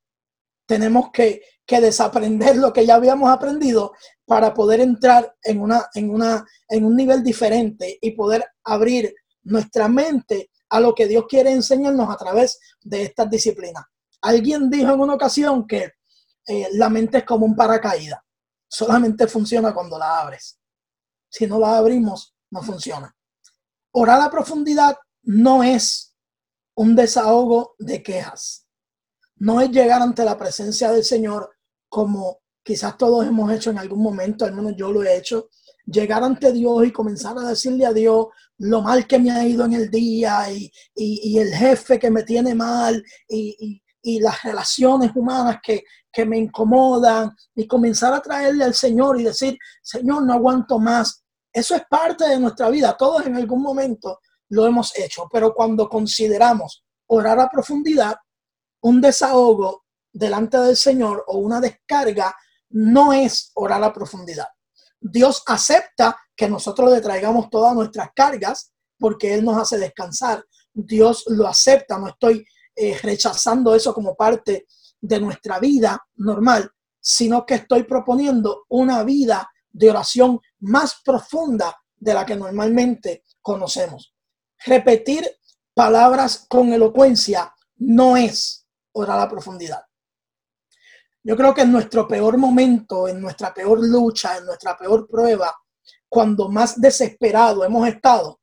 Tenemos 0.66 1.10
que, 1.10 1.42
que 1.70 1.80
desaprender 1.80 2.56
lo 2.56 2.72
que 2.72 2.84
ya 2.84 2.96
habíamos 2.96 3.30
aprendido 3.30 3.92
para 4.26 4.52
poder 4.52 4.80
entrar 4.80 5.36
en, 5.40 5.60
una, 5.60 5.88
en, 5.94 6.10
una, 6.10 6.44
en 6.68 6.84
un 6.84 6.96
nivel 6.96 7.22
diferente 7.22 7.96
y 8.02 8.10
poder 8.10 8.44
abrir 8.64 9.14
nuestra 9.44 9.86
mente 9.86 10.50
a 10.68 10.80
lo 10.80 10.92
que 10.96 11.06
Dios 11.06 11.26
quiere 11.28 11.52
enseñarnos 11.52 12.12
a 12.12 12.16
través 12.16 12.58
de 12.82 13.04
estas 13.04 13.30
disciplinas. 13.30 13.84
Alguien 14.20 14.68
dijo 14.68 14.92
en 14.92 14.98
una 14.98 15.14
ocasión 15.14 15.64
que 15.64 15.92
eh, 16.48 16.66
la 16.72 16.88
mente 16.88 17.18
es 17.18 17.24
como 17.24 17.46
un 17.46 17.54
paracaídas, 17.54 18.18
solamente 18.66 19.28
funciona 19.28 19.72
cuando 19.72 19.96
la 19.96 20.22
abres. 20.22 20.58
Si 21.28 21.46
no 21.46 21.60
la 21.60 21.78
abrimos, 21.78 22.34
no 22.50 22.64
funciona. 22.64 23.14
Orar 23.92 24.20
a 24.22 24.28
profundidad 24.28 24.98
no 25.22 25.62
es 25.62 26.16
un 26.74 26.96
desahogo 26.96 27.76
de 27.78 28.02
quejas, 28.02 28.66
no 29.36 29.60
es 29.60 29.70
llegar 29.70 30.02
ante 30.02 30.24
la 30.24 30.36
presencia 30.36 30.90
del 30.90 31.04
Señor 31.04 31.59
como 31.90 32.38
quizás 32.62 32.96
todos 32.96 33.26
hemos 33.26 33.52
hecho 33.52 33.70
en 33.70 33.78
algún 33.78 34.02
momento, 34.02 34.44
al 34.44 34.54
menos 34.54 34.74
yo 34.76 34.90
lo 34.90 35.02
he 35.02 35.16
hecho, 35.16 35.48
llegar 35.84 36.22
ante 36.22 36.52
Dios 36.52 36.86
y 36.86 36.92
comenzar 36.92 37.36
a 37.36 37.48
decirle 37.48 37.84
a 37.84 37.92
Dios 37.92 38.28
lo 38.58 38.80
mal 38.80 39.06
que 39.06 39.18
me 39.18 39.30
ha 39.30 39.46
ido 39.46 39.64
en 39.64 39.74
el 39.74 39.90
día 39.90 40.46
y, 40.52 40.70
el 41.38 41.52
jefe 41.52 41.98
que 41.98 42.10
me 42.10 42.22
tiene 42.22 42.54
mal 42.54 43.02
y, 43.28 43.82
las 44.20 44.42
relaciones 44.42 45.10
humanas 45.14 45.58
que, 45.62 45.84
que 46.10 46.24
me 46.24 46.38
incomodan 46.38 47.34
y 47.54 47.66
comenzar 47.66 48.14
a 48.14 48.22
traerle 48.22 48.64
al 48.64 48.74
Señor 48.74 49.20
y 49.20 49.24
decir, 49.24 49.58
Señor, 49.82 50.22
no 50.22 50.32
aguanto 50.32 50.78
más. 50.78 51.22
Eso 51.52 51.74
es 51.74 51.82
parte 51.90 52.26
de 52.26 52.38
nuestra 52.38 52.70
vida, 52.70 52.96
todos 52.96 53.26
en 53.26 53.36
algún 53.36 53.60
momento 53.60 54.20
lo 54.48 54.66
hemos 54.66 54.96
hecho, 54.96 55.28
pero 55.30 55.52
cuando 55.52 55.88
consideramos 55.88 56.84
orar 57.08 57.40
a 57.40 57.50
profundidad, 57.50 58.16
un 58.82 59.00
desahogo 59.00 59.84
delante 60.12 60.58
del 60.58 60.76
Señor 60.76 61.24
o 61.26 61.38
una 61.38 61.60
descarga 61.60 62.34
no 62.70 63.12
es 63.12 63.50
orar 63.54 63.82
a 63.82 63.92
profundidad. 63.92 64.48
Dios 65.00 65.42
acepta 65.46 66.16
que 66.36 66.48
nosotros 66.48 66.90
le 66.90 67.00
traigamos 67.00 67.48
todas 67.50 67.74
nuestras 67.74 68.10
cargas 68.14 68.72
porque 68.98 69.34
Él 69.34 69.44
nos 69.44 69.56
hace 69.56 69.78
descansar. 69.78 70.44
Dios 70.72 71.24
lo 71.28 71.48
acepta, 71.48 71.98
no 71.98 72.08
estoy 72.08 72.44
eh, 72.76 72.98
rechazando 73.02 73.74
eso 73.74 73.92
como 73.94 74.14
parte 74.14 74.66
de 75.00 75.20
nuestra 75.20 75.58
vida 75.58 76.06
normal, 76.16 76.70
sino 77.00 77.46
que 77.46 77.54
estoy 77.54 77.84
proponiendo 77.84 78.66
una 78.68 79.02
vida 79.02 79.50
de 79.70 79.90
oración 79.90 80.40
más 80.60 81.00
profunda 81.04 81.76
de 81.96 82.14
la 82.14 82.26
que 82.26 82.36
normalmente 82.36 83.24
conocemos. 83.40 84.14
Repetir 84.64 85.26
palabras 85.74 86.46
con 86.48 86.72
elocuencia 86.72 87.54
no 87.76 88.16
es 88.16 88.66
orar 88.92 89.18
a 89.20 89.28
profundidad. 89.28 89.82
Yo 91.22 91.36
creo 91.36 91.52
que 91.52 91.62
en 91.62 91.72
nuestro 91.72 92.08
peor 92.08 92.38
momento, 92.38 93.06
en 93.06 93.20
nuestra 93.20 93.52
peor 93.52 93.86
lucha, 93.86 94.38
en 94.38 94.46
nuestra 94.46 94.76
peor 94.76 95.06
prueba, 95.06 95.54
cuando 96.08 96.48
más 96.48 96.80
desesperado 96.80 97.64
hemos 97.64 97.86
estado, 97.86 98.40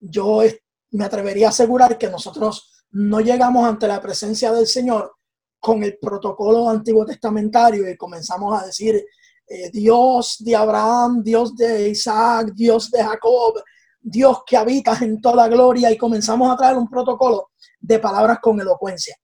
yo 0.00 0.42
me 0.90 1.04
atrevería 1.04 1.48
a 1.48 1.50
asegurar 1.50 1.98
que 1.98 2.08
nosotros 2.08 2.72
no 2.90 3.20
llegamos 3.20 3.66
ante 3.66 3.86
la 3.86 4.00
presencia 4.00 4.50
del 4.52 4.66
Señor 4.66 5.14
con 5.60 5.82
el 5.82 5.98
protocolo 5.98 6.70
antiguo 6.70 7.04
testamentario 7.04 7.88
y 7.90 7.96
comenzamos 7.96 8.60
a 8.60 8.66
decir, 8.66 9.04
eh, 9.48 9.70
Dios 9.70 10.36
de 10.40 10.56
Abraham, 10.56 11.22
Dios 11.22 11.54
de 11.54 11.90
Isaac, 11.90 12.52
Dios 12.54 12.90
de 12.90 13.02
Jacob, 13.04 13.62
Dios 14.00 14.42
que 14.46 14.56
habitas 14.56 15.02
en 15.02 15.20
toda 15.20 15.48
gloria 15.48 15.90
y 15.90 15.98
comenzamos 15.98 16.50
a 16.50 16.56
traer 16.56 16.76
un 16.76 16.88
protocolo 16.88 17.50
de 17.78 17.98
palabras 17.98 18.38
con 18.40 18.60
elocuencia. 18.60 19.16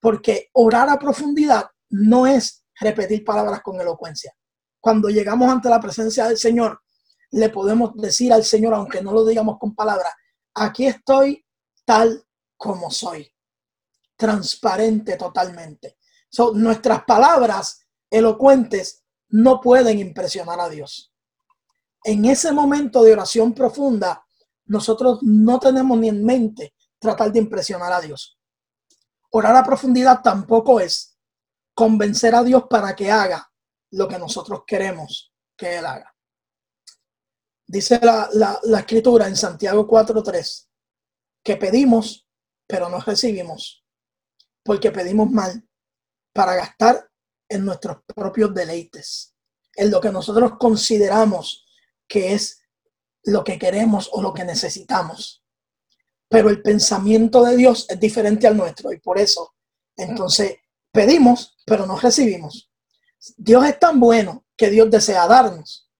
Porque 0.00 0.48
orar 0.52 0.88
a 0.88 0.98
profundidad 0.98 1.64
no 1.94 2.26
es 2.26 2.64
repetir 2.80 3.24
palabras 3.24 3.62
con 3.62 3.80
elocuencia. 3.80 4.34
Cuando 4.80 5.08
llegamos 5.08 5.48
ante 5.48 5.68
la 5.68 5.80
presencia 5.80 6.26
del 6.26 6.36
Señor, 6.36 6.80
le 7.30 7.48
podemos 7.50 7.96
decir 7.96 8.32
al 8.32 8.44
Señor, 8.44 8.74
aunque 8.74 9.00
no 9.00 9.12
lo 9.12 9.24
digamos 9.24 9.58
con 9.58 9.74
palabras, 9.74 10.12
aquí 10.54 10.86
estoy 10.86 11.44
tal 11.84 12.24
como 12.56 12.90
soy, 12.90 13.32
transparente 14.16 15.16
totalmente. 15.16 15.98
Son 16.28 16.60
nuestras 16.60 17.04
palabras 17.04 17.86
elocuentes 18.10 19.04
no 19.28 19.60
pueden 19.60 19.98
impresionar 19.98 20.60
a 20.60 20.68
Dios. 20.68 21.12
En 22.02 22.24
ese 22.24 22.52
momento 22.52 23.02
de 23.02 23.12
oración 23.12 23.54
profunda, 23.54 24.24
nosotros 24.66 25.20
no 25.22 25.58
tenemos 25.60 25.98
ni 25.98 26.08
en 26.08 26.24
mente 26.24 26.74
tratar 26.98 27.32
de 27.32 27.38
impresionar 27.38 27.92
a 27.92 28.00
Dios. 28.00 28.38
Orar 29.30 29.56
a 29.56 29.64
profundidad 29.64 30.22
tampoco 30.22 30.80
es 30.80 31.13
convencer 31.74 32.34
a 32.34 32.42
Dios 32.42 32.64
para 32.68 32.94
que 32.94 33.10
haga 33.10 33.50
lo 33.90 34.08
que 34.08 34.18
nosotros 34.18 34.62
queremos 34.66 35.32
que 35.56 35.78
Él 35.78 35.86
haga. 35.86 36.14
Dice 37.66 37.98
la, 38.02 38.28
la 38.62 38.78
escritura 38.80 39.26
en 39.26 39.36
Santiago 39.36 39.86
4.3 39.86 40.68
que 41.42 41.56
pedimos, 41.56 42.26
pero 42.66 42.88
no 42.88 43.00
recibimos, 43.00 43.84
porque 44.62 44.90
pedimos 44.90 45.30
mal 45.30 45.62
para 46.32 46.54
gastar 46.56 47.10
en 47.48 47.64
nuestros 47.64 47.98
propios 48.14 48.52
deleites, 48.54 49.34
en 49.76 49.90
lo 49.90 50.00
que 50.00 50.10
nosotros 50.10 50.52
consideramos 50.58 51.66
que 52.08 52.32
es 52.32 52.62
lo 53.24 53.44
que 53.44 53.58
queremos 53.58 54.08
o 54.12 54.22
lo 54.22 54.32
que 54.32 54.44
necesitamos. 54.44 55.44
Pero 56.28 56.48
el 56.48 56.62
pensamiento 56.62 57.44
de 57.44 57.56
Dios 57.56 57.86
es 57.88 58.00
diferente 58.00 58.46
al 58.46 58.56
nuestro 58.56 58.92
y 58.92 58.98
por 58.98 59.18
eso 59.18 59.54
entonces 59.96 60.56
Pedimos, 60.94 61.56
pero 61.66 61.86
no 61.86 61.98
recibimos. 61.98 62.70
Dios 63.36 63.66
es 63.66 63.80
tan 63.80 63.98
bueno 63.98 64.46
que 64.56 64.70
Dios 64.70 64.88
desea 64.88 65.26
darnos. 65.26 65.90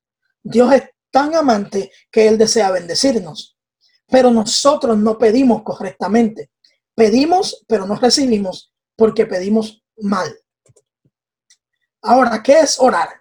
Dios 0.40 0.72
es 0.72 0.84
tan 1.10 1.34
amante 1.34 1.90
que 2.12 2.28
Él 2.28 2.38
desea 2.38 2.70
bendecirnos. 2.70 3.58
Pero 4.06 4.30
nosotros 4.30 4.96
no 4.96 5.18
pedimos 5.18 5.64
correctamente. 5.64 6.52
Pedimos, 6.94 7.64
pero 7.66 7.86
no 7.86 7.96
recibimos 7.96 8.72
porque 8.94 9.26
pedimos 9.26 9.82
mal. 9.96 10.32
Ahora, 12.00 12.40
¿qué 12.40 12.60
es 12.60 12.78
orar? 12.78 13.20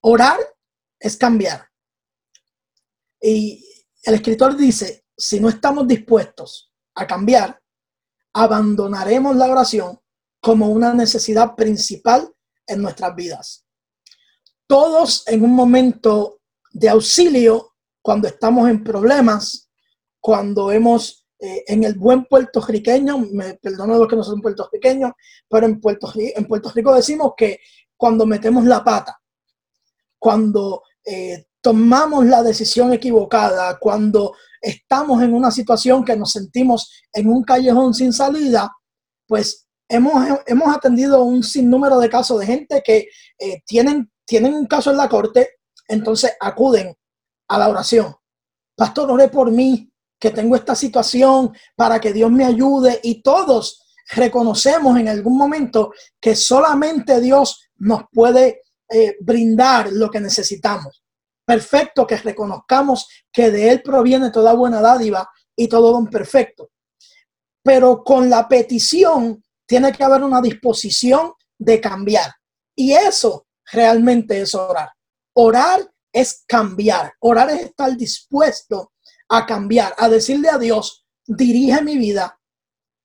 Orar 0.00 0.38
es 0.98 1.18
cambiar. 1.18 1.68
Y 3.20 3.62
el 4.02 4.14
escritor 4.14 4.56
dice, 4.56 5.04
si 5.14 5.40
no 5.40 5.50
estamos 5.50 5.86
dispuestos 5.86 6.72
a 6.94 7.06
cambiar, 7.06 7.60
abandonaremos 8.32 9.36
la 9.36 9.50
oración 9.50 10.00
como 10.40 10.68
una 10.68 10.94
necesidad 10.94 11.54
principal 11.54 12.32
en 12.66 12.82
nuestras 12.82 13.14
vidas. 13.14 13.64
Todos 14.66 15.26
en 15.26 15.42
un 15.42 15.52
momento 15.52 16.40
de 16.72 16.88
auxilio 16.88 17.74
cuando 18.02 18.28
estamos 18.28 18.68
en 18.68 18.84
problemas, 18.84 19.68
cuando 20.20 20.70
hemos, 20.72 21.26
eh, 21.38 21.64
en 21.66 21.84
el 21.84 21.94
buen 21.94 22.24
puertorriqueño, 22.24 23.18
me 23.32 23.54
perdono 23.54 23.98
los 23.98 24.08
que 24.08 24.16
no 24.16 24.24
son 24.24 24.40
puertorriqueños, 24.40 25.12
pero 25.48 25.66
en 25.66 25.80
Puerto, 25.80 26.12
en 26.16 26.46
Puerto 26.46 26.70
Rico 26.74 26.94
decimos 26.94 27.32
que 27.36 27.60
cuando 27.96 28.26
metemos 28.26 28.64
la 28.64 28.84
pata, 28.84 29.20
cuando 30.18 30.82
eh, 31.04 31.46
tomamos 31.60 32.26
la 32.26 32.42
decisión 32.42 32.92
equivocada, 32.92 33.78
cuando 33.78 34.34
estamos 34.60 35.22
en 35.22 35.34
una 35.34 35.50
situación 35.50 36.04
que 36.04 36.16
nos 36.16 36.32
sentimos 36.32 36.90
en 37.12 37.28
un 37.28 37.42
callejón 37.44 37.94
sin 37.94 38.12
salida, 38.12 38.72
pues 39.26 39.67
hemos, 39.88 40.40
hemos 40.46 40.76
atendido 40.76 41.22
un 41.22 41.42
sinnúmero 41.42 41.98
de 41.98 42.10
casos 42.10 42.40
de 42.40 42.46
gente 42.46 42.82
que 42.84 43.08
eh, 43.38 43.62
tienen, 43.66 44.10
tienen 44.24 44.54
un 44.54 44.66
caso 44.66 44.90
en 44.90 44.96
la 44.96 45.08
corte, 45.08 45.56
entonces 45.88 46.32
acuden 46.38 46.94
a 47.48 47.58
la 47.58 47.68
oración. 47.68 48.14
Pastor, 48.76 49.10
ore 49.10 49.28
por 49.28 49.50
mí, 49.50 49.90
que 50.20 50.30
tengo 50.30 50.56
esta 50.56 50.74
situación 50.74 51.52
para 51.76 52.00
que 52.00 52.12
Dios 52.12 52.30
me 52.30 52.44
ayude 52.44 53.00
y 53.02 53.22
todos 53.22 53.84
reconocemos 54.10 54.98
en 54.98 55.08
algún 55.08 55.36
momento 55.36 55.92
que 56.20 56.34
solamente 56.34 57.20
Dios 57.20 57.68
nos 57.76 58.02
puede 58.12 58.62
eh, 58.90 59.16
brindar 59.20 59.92
lo 59.92 60.10
que 60.10 60.20
necesitamos. 60.20 61.02
Perfecto 61.44 62.06
que 62.06 62.16
reconozcamos 62.16 63.08
que 63.32 63.50
de 63.50 63.70
Él 63.70 63.82
proviene 63.82 64.30
toda 64.30 64.54
buena 64.54 64.80
dádiva 64.80 65.28
y 65.56 65.68
todo 65.68 65.92
don 65.92 66.08
perfecto. 66.08 66.70
Pero 67.62 68.02
con 68.02 68.28
la 68.28 68.48
petición 68.48 69.42
tiene 69.68 69.92
que 69.92 70.02
haber 70.02 70.24
una 70.24 70.40
disposición 70.40 71.32
de 71.58 71.80
cambiar. 71.80 72.32
Y 72.74 72.92
eso 72.92 73.46
realmente 73.70 74.40
es 74.40 74.54
orar. 74.54 74.90
Orar 75.34 75.88
es 76.12 76.42
cambiar. 76.46 77.12
Orar 77.20 77.50
es 77.50 77.66
estar 77.66 77.94
dispuesto 77.96 78.92
a 79.28 79.44
cambiar, 79.44 79.94
a 79.98 80.08
decirle 80.08 80.48
a 80.48 80.58
Dios, 80.58 81.04
dirige 81.26 81.82
mi 81.82 81.98
vida, 81.98 82.38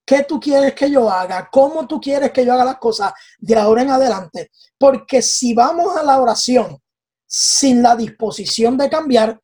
qué 0.06 0.24
tú 0.24 0.40
quieres 0.40 0.74
que 0.74 0.90
yo 0.90 1.10
haga, 1.10 1.50
cómo 1.52 1.86
tú 1.86 2.00
quieres 2.00 2.32
que 2.32 2.46
yo 2.46 2.54
haga 2.54 2.66
las 2.66 2.78
cosas 2.78 3.14
de 3.38 3.56
ahora 3.56 3.82
en 3.82 3.90
adelante. 3.90 4.52
Porque 4.78 5.22
si 5.22 5.54
vamos 5.54 5.96
a 5.98 6.04
la 6.04 6.22
oración 6.22 6.80
sin 7.28 7.82
la 7.84 7.96
disposición 7.96 8.78
de 8.78 8.90
cambiar, 8.90 9.40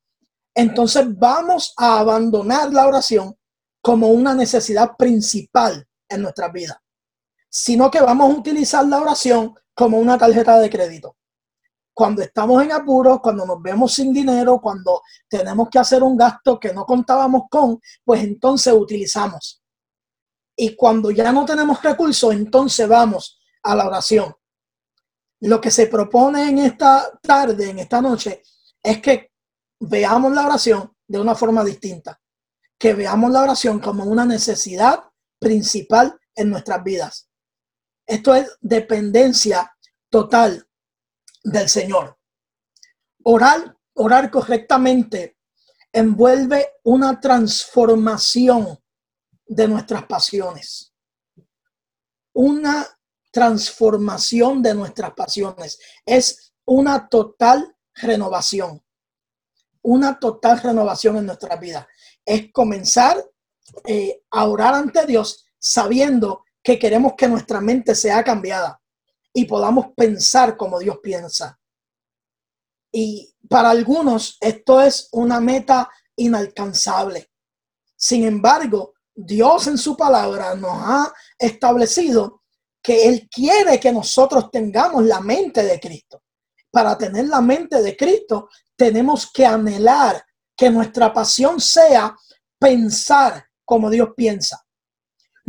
entonces 0.54 1.04
vamos 1.18 1.74
a 1.76 2.00
abandonar 2.00 2.72
la 2.72 2.86
oración 2.86 3.36
como 3.82 4.08
una 4.08 4.34
necesidad 4.34 4.96
principal 4.96 5.86
en 6.08 6.22
nuestra 6.22 6.48
vida, 6.48 6.82
sino 7.50 7.90
que 7.90 8.00
vamos 8.00 8.30
a 8.30 8.38
utilizar 8.38 8.86
la 8.86 9.00
oración 9.00 9.54
como 9.74 9.98
una 9.98 10.16
tarjeta 10.16 10.58
de 10.58 10.70
crédito 10.70 11.16
cuando 12.00 12.22
estamos 12.22 12.62
en 12.62 12.72
apuros, 12.72 13.20
cuando 13.20 13.44
nos 13.44 13.60
vemos 13.60 13.92
sin 13.92 14.10
dinero, 14.10 14.58
cuando 14.58 15.02
tenemos 15.28 15.68
que 15.68 15.78
hacer 15.78 16.02
un 16.02 16.16
gasto 16.16 16.58
que 16.58 16.72
no 16.72 16.86
contábamos 16.86 17.42
con, 17.50 17.78
pues 18.02 18.24
entonces 18.24 18.72
utilizamos. 18.72 19.62
Y 20.56 20.74
cuando 20.76 21.10
ya 21.10 21.30
no 21.30 21.44
tenemos 21.44 21.82
recursos, 21.82 22.32
entonces 22.32 22.88
vamos 22.88 23.38
a 23.62 23.74
la 23.74 23.86
oración. 23.86 24.34
Lo 25.40 25.60
que 25.60 25.70
se 25.70 25.88
propone 25.88 26.48
en 26.48 26.58
esta 26.60 27.18
tarde, 27.20 27.68
en 27.68 27.80
esta 27.80 28.00
noche, 28.00 28.42
es 28.82 29.02
que 29.02 29.32
veamos 29.80 30.32
la 30.32 30.46
oración 30.46 30.96
de 31.06 31.20
una 31.20 31.34
forma 31.34 31.62
distinta, 31.62 32.18
que 32.78 32.94
veamos 32.94 33.30
la 33.30 33.42
oración 33.42 33.78
como 33.78 34.04
una 34.04 34.24
necesidad 34.24 35.04
principal 35.38 36.18
en 36.34 36.48
nuestras 36.48 36.82
vidas. 36.82 37.29
Esto 38.10 38.34
es 38.34 38.58
dependencia 38.60 39.72
total 40.08 40.66
del 41.44 41.68
Señor. 41.68 42.18
Orar, 43.22 43.76
orar 43.94 44.32
correctamente 44.32 45.38
envuelve 45.92 46.72
una 46.82 47.20
transformación 47.20 48.80
de 49.46 49.68
nuestras 49.68 50.06
pasiones. 50.06 50.92
Una 52.32 52.84
transformación 53.30 54.60
de 54.60 54.74
nuestras 54.74 55.12
pasiones. 55.12 55.78
Es 56.04 56.52
una 56.64 57.08
total 57.08 57.76
renovación. 57.94 58.82
Una 59.82 60.18
total 60.18 60.60
renovación 60.60 61.18
en 61.18 61.26
nuestra 61.26 61.54
vida. 61.54 61.86
Es 62.24 62.50
comenzar 62.50 63.24
eh, 63.84 64.24
a 64.32 64.46
orar 64.46 64.74
ante 64.74 65.06
Dios 65.06 65.46
sabiendo 65.60 66.44
que 66.62 66.78
queremos 66.78 67.14
que 67.16 67.28
nuestra 67.28 67.60
mente 67.60 67.94
sea 67.94 68.22
cambiada 68.22 68.80
y 69.32 69.44
podamos 69.44 69.86
pensar 69.96 70.56
como 70.56 70.78
Dios 70.78 70.98
piensa. 71.02 71.58
Y 72.92 73.32
para 73.48 73.70
algunos 73.70 74.36
esto 74.40 74.80
es 74.80 75.08
una 75.12 75.40
meta 75.40 75.88
inalcanzable. 76.16 77.30
Sin 77.96 78.24
embargo, 78.24 78.94
Dios 79.14 79.66
en 79.66 79.78
su 79.78 79.96
palabra 79.96 80.54
nos 80.54 80.72
ha 80.74 81.12
establecido 81.38 82.42
que 82.82 83.08
Él 83.08 83.28
quiere 83.30 83.78
que 83.78 83.92
nosotros 83.92 84.50
tengamos 84.50 85.04
la 85.04 85.20
mente 85.20 85.62
de 85.62 85.78
Cristo. 85.78 86.22
Para 86.70 86.96
tener 86.96 87.26
la 87.26 87.40
mente 87.40 87.82
de 87.82 87.96
Cristo, 87.96 88.48
tenemos 88.76 89.30
que 89.30 89.44
anhelar 89.44 90.24
que 90.56 90.70
nuestra 90.70 91.12
pasión 91.12 91.60
sea 91.60 92.16
pensar 92.58 93.44
como 93.64 93.90
Dios 93.90 94.10
piensa. 94.16 94.64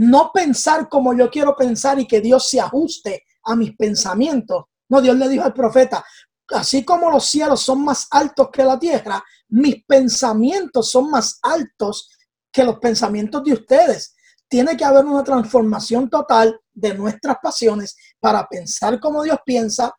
No 0.01 0.31
pensar 0.33 0.89
como 0.89 1.13
yo 1.13 1.29
quiero 1.29 1.55
pensar 1.55 1.99
y 1.99 2.07
que 2.07 2.21
Dios 2.21 2.49
se 2.49 2.59
ajuste 2.59 3.23
a 3.43 3.55
mis 3.55 3.75
pensamientos. 3.75 4.63
No, 4.89 4.99
Dios 4.99 5.15
le 5.15 5.29
dijo 5.29 5.43
al 5.43 5.53
profeta, 5.53 6.03
así 6.49 6.83
como 6.83 7.11
los 7.11 7.23
cielos 7.23 7.61
son 7.61 7.85
más 7.85 8.07
altos 8.09 8.49
que 8.51 8.63
la 8.63 8.79
tierra, 8.79 9.23
mis 9.49 9.85
pensamientos 9.85 10.89
son 10.89 11.11
más 11.11 11.37
altos 11.43 12.09
que 12.51 12.63
los 12.63 12.79
pensamientos 12.79 13.43
de 13.43 13.53
ustedes. 13.53 14.15
Tiene 14.47 14.75
que 14.75 14.83
haber 14.83 15.05
una 15.05 15.23
transformación 15.23 16.09
total 16.09 16.59
de 16.73 16.95
nuestras 16.95 17.37
pasiones 17.39 17.95
para 18.19 18.47
pensar 18.47 18.99
como 18.99 19.21
Dios 19.21 19.37
piensa, 19.45 19.93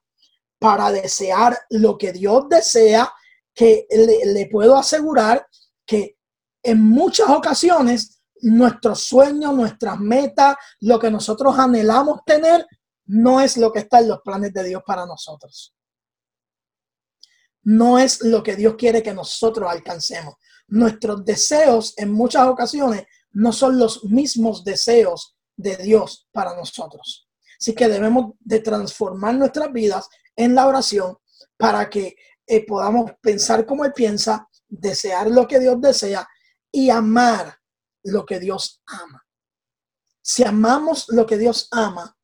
para 0.59 0.91
desear 0.91 1.57
lo 1.71 1.97
que 1.97 2.13
Dios 2.13 2.49
desea, 2.51 3.09
que 3.55 3.87
le, 3.89 4.33
le 4.33 4.49
puedo 4.51 4.77
asegurar 4.77 5.47
que 5.87 6.17
en 6.61 6.83
muchas 6.83 7.29
ocasiones 7.29 8.22
nuestros 8.43 9.05
sueños, 9.05 9.55
nuestras 9.55 9.99
metas, 9.99 10.57
lo 10.81 10.99
que 10.99 11.11
nosotros 11.11 11.59
anhelamos 11.59 12.21
tener, 12.27 12.67
no 13.07 13.41
es 13.41 13.57
lo 13.57 13.73
que 13.73 13.81
está 13.81 14.01
en 14.01 14.09
los 14.09 14.21
planes 14.21 14.53
de 14.53 14.65
Dios 14.65 14.83
para 14.87 15.07
nosotros. 15.07 15.75
No 17.65 17.99
es 17.99 18.23
lo 18.23 18.43
que 18.43 18.57
Dios 18.57 18.75
quiere 18.77 19.03
que 19.03 19.15
nosotros 19.15 19.71
alcancemos. 19.71 20.35
Nuestros 20.67 21.25
deseos 21.25 21.95
en 21.97 22.13
muchas 22.13 22.47
ocasiones 22.47 23.05
no 23.31 23.53
son 23.53 23.79
los 23.79 24.05
mismos 24.05 24.65
deseos 24.65 25.37
de 25.57 25.77
Dios 25.77 26.29
para 26.33 26.57
nosotros. 26.57 27.29
Así 27.61 27.75
que 27.75 27.89
debemos 27.89 28.33
de 28.41 28.59
transformar 28.59 29.37
nuestras 29.37 29.73
vidas 29.73 30.09
en 30.35 30.55
la 30.55 30.67
oración 30.67 31.17
para 31.57 31.89
que 31.89 32.17
eh, 32.47 32.67
podamos 32.67 33.13
pensar 33.21 33.65
como 33.65 33.85
Él 33.85 33.93
piensa, 33.93 34.49
desear 34.69 35.31
lo 35.31 35.47
que 35.47 35.61
Dios 35.61 35.81
desea 35.81 36.27
y 36.73 36.91
amar 36.91 37.62
lo 38.05 38.27
que 38.27 38.41
Dios 38.41 38.83
ama. 38.87 39.27
Si 40.23 40.45
amamos 40.45 41.07
lo 41.09 41.27
que 41.27 41.37
Dios 41.37 41.69
ama, 41.71 42.17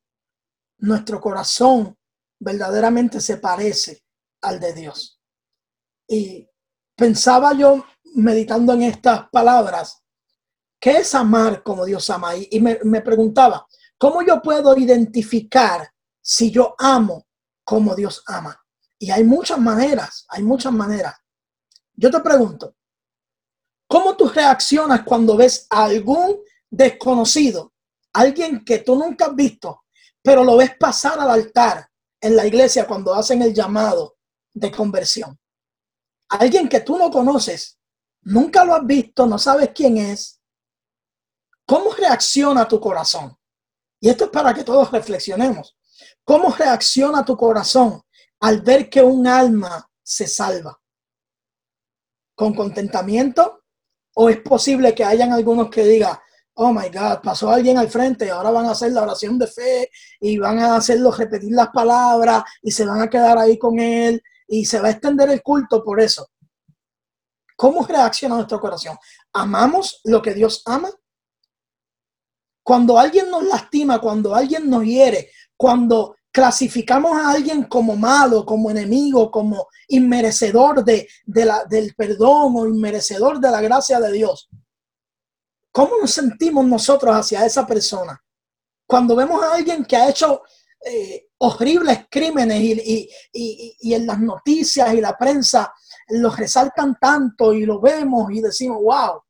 nuestro 0.77 1.19
corazón 1.19 1.97
verdaderamente 2.39 3.19
se 3.19 3.37
parece 3.37 4.05
al 4.41 4.59
de 4.59 4.73
Dios. 4.73 5.21
Y 6.07 6.49
pensaba 6.95 7.53
yo, 7.53 7.85
meditando 8.15 8.73
en 8.73 8.83
estas 8.83 9.29
palabras, 9.29 10.01
¿qué 10.79 10.97
es 10.97 11.13
amar 11.13 11.61
como 11.63 11.85
Dios 11.85 12.09
ama? 12.09 12.35
Y, 12.35 12.59
me, 12.61 12.79
me 12.83 13.01
preguntaba, 13.01 13.67
¿cómo 13.97 14.21
yo 14.21 14.41
puedo 14.41 14.77
identificar 14.77 15.91
si 16.21 16.51
yo 16.51 16.75
amo 16.79 17.27
como 17.63 17.95
Dios 17.95 18.23
ama? 18.25 18.59
Y 18.97 19.11
hay 19.11 19.23
muchas 19.23 19.59
maneras, 19.59 20.25
hay 20.29 20.43
muchas 20.43 20.73
maneras. 20.73 21.15
Yo 21.93 22.09
te 22.09 22.19
pregunto, 22.21 22.75
¿cómo 23.89 24.15
tú 24.15 24.29
reaccionas 24.29 25.01
cuando 25.03 25.35
ves 25.35 25.67
a 25.69 25.83
algún 25.83 26.39
desconocido, 26.69 27.73
alguien 28.13 28.63
que 28.63 28.79
tú 28.79 28.95
nunca 28.95 29.25
has 29.25 29.35
visto, 29.35 29.83
pero 30.21 30.43
lo 30.43 30.57
ves 30.57 30.77
pasar 30.77 31.19
al 31.19 31.31
altar 31.31 31.89
en 32.21 32.35
la 32.35 32.45
iglesia 32.45 32.85
cuando 32.85 33.13
hacen 33.13 33.41
el 33.41 33.53
llamado 33.53 34.17
de 34.53 34.71
conversión. 34.71 35.39
Alguien 36.29 36.67
que 36.69 36.81
tú 36.81 36.97
no 36.97 37.09
conoces, 37.09 37.79
nunca 38.21 38.63
lo 38.63 38.75
has 38.75 38.85
visto, 38.85 39.25
no 39.25 39.39
sabes 39.39 39.71
quién 39.73 39.97
es. 39.97 40.39
¿Cómo 41.65 41.91
reacciona 41.93 42.67
tu 42.67 42.79
corazón? 42.79 43.35
Y 43.99 44.09
esto 44.09 44.25
es 44.25 44.29
para 44.29 44.53
que 44.53 44.63
todos 44.63 44.91
reflexionemos. 44.91 45.77
¿Cómo 46.23 46.53
reacciona 46.53 47.25
tu 47.25 47.35
corazón 47.35 48.01
al 48.41 48.61
ver 48.61 48.89
que 48.89 49.01
un 49.01 49.27
alma 49.27 49.89
se 50.03 50.27
salva? 50.27 50.79
¿Con 52.35 52.53
contentamiento? 52.53 53.58
¿O 54.21 54.29
es 54.29 54.41
posible 54.41 54.93
que 54.93 55.05
hayan 55.05 55.31
algunos 55.31 55.69
que 55.69 55.81
digan, 55.81 56.17
oh 56.55 56.73
my 56.73 56.89
God, 56.89 57.21
pasó 57.23 57.49
alguien 57.51 57.77
al 57.77 57.89
frente, 57.89 58.29
ahora 58.29 58.51
van 58.51 58.65
a 58.65 58.71
hacer 58.71 58.91
la 58.91 59.03
oración 59.03 59.39
de 59.39 59.47
fe 59.47 59.89
y 60.19 60.37
van 60.37 60.59
a 60.59 60.75
hacerlo 60.75 61.09
repetir 61.09 61.53
las 61.53 61.69
palabras 61.69 62.43
y 62.61 62.69
se 62.69 62.85
van 62.85 63.01
a 63.01 63.09
quedar 63.09 63.37
ahí 63.37 63.57
con 63.57 63.79
él 63.79 64.21
y 64.45 64.65
se 64.65 64.81
va 64.81 64.89
a 64.89 64.91
extender 64.91 65.29
el 65.29 65.41
culto 65.41 65.81
por 65.85 66.01
eso. 66.01 66.27
¿Cómo 67.55 67.87
reacciona 67.87 68.35
nuestro 68.35 68.59
corazón? 68.59 68.97
¿Amamos 69.31 70.01
lo 70.03 70.21
que 70.21 70.33
Dios 70.33 70.63
ama? 70.65 70.89
Cuando 72.61 72.99
alguien 72.99 73.31
nos 73.31 73.43
lastima, 73.45 73.99
cuando 73.99 74.35
alguien 74.35 74.69
nos 74.69 74.83
hiere, 74.83 75.31
cuando 75.55 76.17
clasificamos 76.39 77.17
a 77.17 77.31
alguien 77.31 77.63
como 77.65 77.97
malo, 77.97 78.45
como 78.45 78.71
enemigo, 78.71 79.29
como 79.29 79.67
inmerecedor 79.89 80.85
de, 80.85 81.05
la, 81.25 81.65
del 81.65 81.93
perdón 81.95 82.53
o 82.55 82.65
inmerecedor 82.65 83.41
de 83.41 83.51
la 83.51 83.59
gracia 83.59 83.99
de 83.99 84.09
Dios, 84.13 84.47
¿cómo 85.69 85.97
nos 85.99 86.11
sentimos 86.11 86.65
nosotros 86.65 87.13
hacia 87.13 87.45
esa 87.45 87.67
persona? 87.67 88.23
Cuando 88.87 89.17
vemos 89.17 89.43
a 89.43 89.55
alguien 89.55 89.83
que 89.83 89.97
ha 89.97 90.09
hecho 90.09 90.43
eh, 90.85 91.27
horribles 91.39 92.05
crímenes 92.09 92.61
y, 92.61 93.09
y, 93.33 93.93
en 93.93 94.07
las 94.07 94.21
noticias 94.21 94.93
y 94.93 95.01
la 95.01 95.17
prensa 95.17 95.73
los 96.07 96.37
resaltan 96.37 96.97
tanto 96.97 97.51
y 97.51 97.65
lo 97.65 97.81
vemos 97.81 98.31
y 98.31 98.39
decimos, 98.39 98.77
wow, 98.81 99.21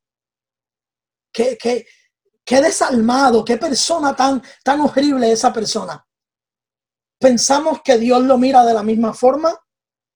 qué, 1.34 1.58
qué, 1.60 1.88
qué 2.45 2.62
desalmado, 2.62 3.43
qué 3.43 3.58
persona 3.58 4.15
tan, 4.15 4.43
tan 4.63 4.82
horrible 4.82 5.32
esa 5.32 5.52
persona. 5.52 6.06
¿Pensamos 7.19 7.82
que 7.82 7.97
Dios 7.97 8.23
lo 8.23 8.38
mira 8.38 8.63
de 8.63 8.73
la 8.73 8.82
misma 8.82 9.13
forma 9.13 9.53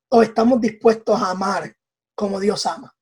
o 0.10 0.24
estamos 0.24 0.62
dispuestos 0.62 1.22
a 1.22 1.32
amar 1.32 1.76
como 2.16 2.40
Dios 2.40 2.66
ama? 2.66 2.96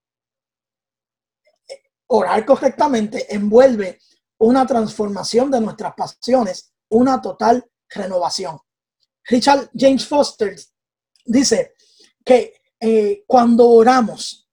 Orar 2.08 2.44
correctamente 2.44 3.34
envuelve 3.34 4.00
una 4.40 4.66
transformación 4.66 5.52
de 5.52 5.62
nuestras 5.62 5.94
pasiones, 5.94 6.74
una 6.90 7.22
total 7.22 7.64
renovación. 7.90 8.60
Richard 9.26 9.70
James 9.76 10.08
Foster 10.08 10.60
dice 11.24 11.76
que 12.26 12.60
eh, 12.80 13.24
cuando 13.28 13.70
oramos, 13.70 14.50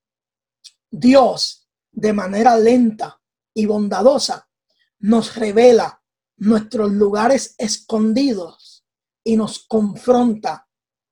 Dios 0.91 1.67
de 1.91 2.13
manera 2.13 2.55
lenta 2.59 3.19
y 3.55 3.65
bondadosa 3.65 4.47
nos 4.99 5.37
revela 5.37 6.03
nuestros 6.37 6.93
lugares 6.93 7.55
escondidos 7.57 8.68
y 9.29 9.37
nos 9.37 9.67
confronta 9.67 10.67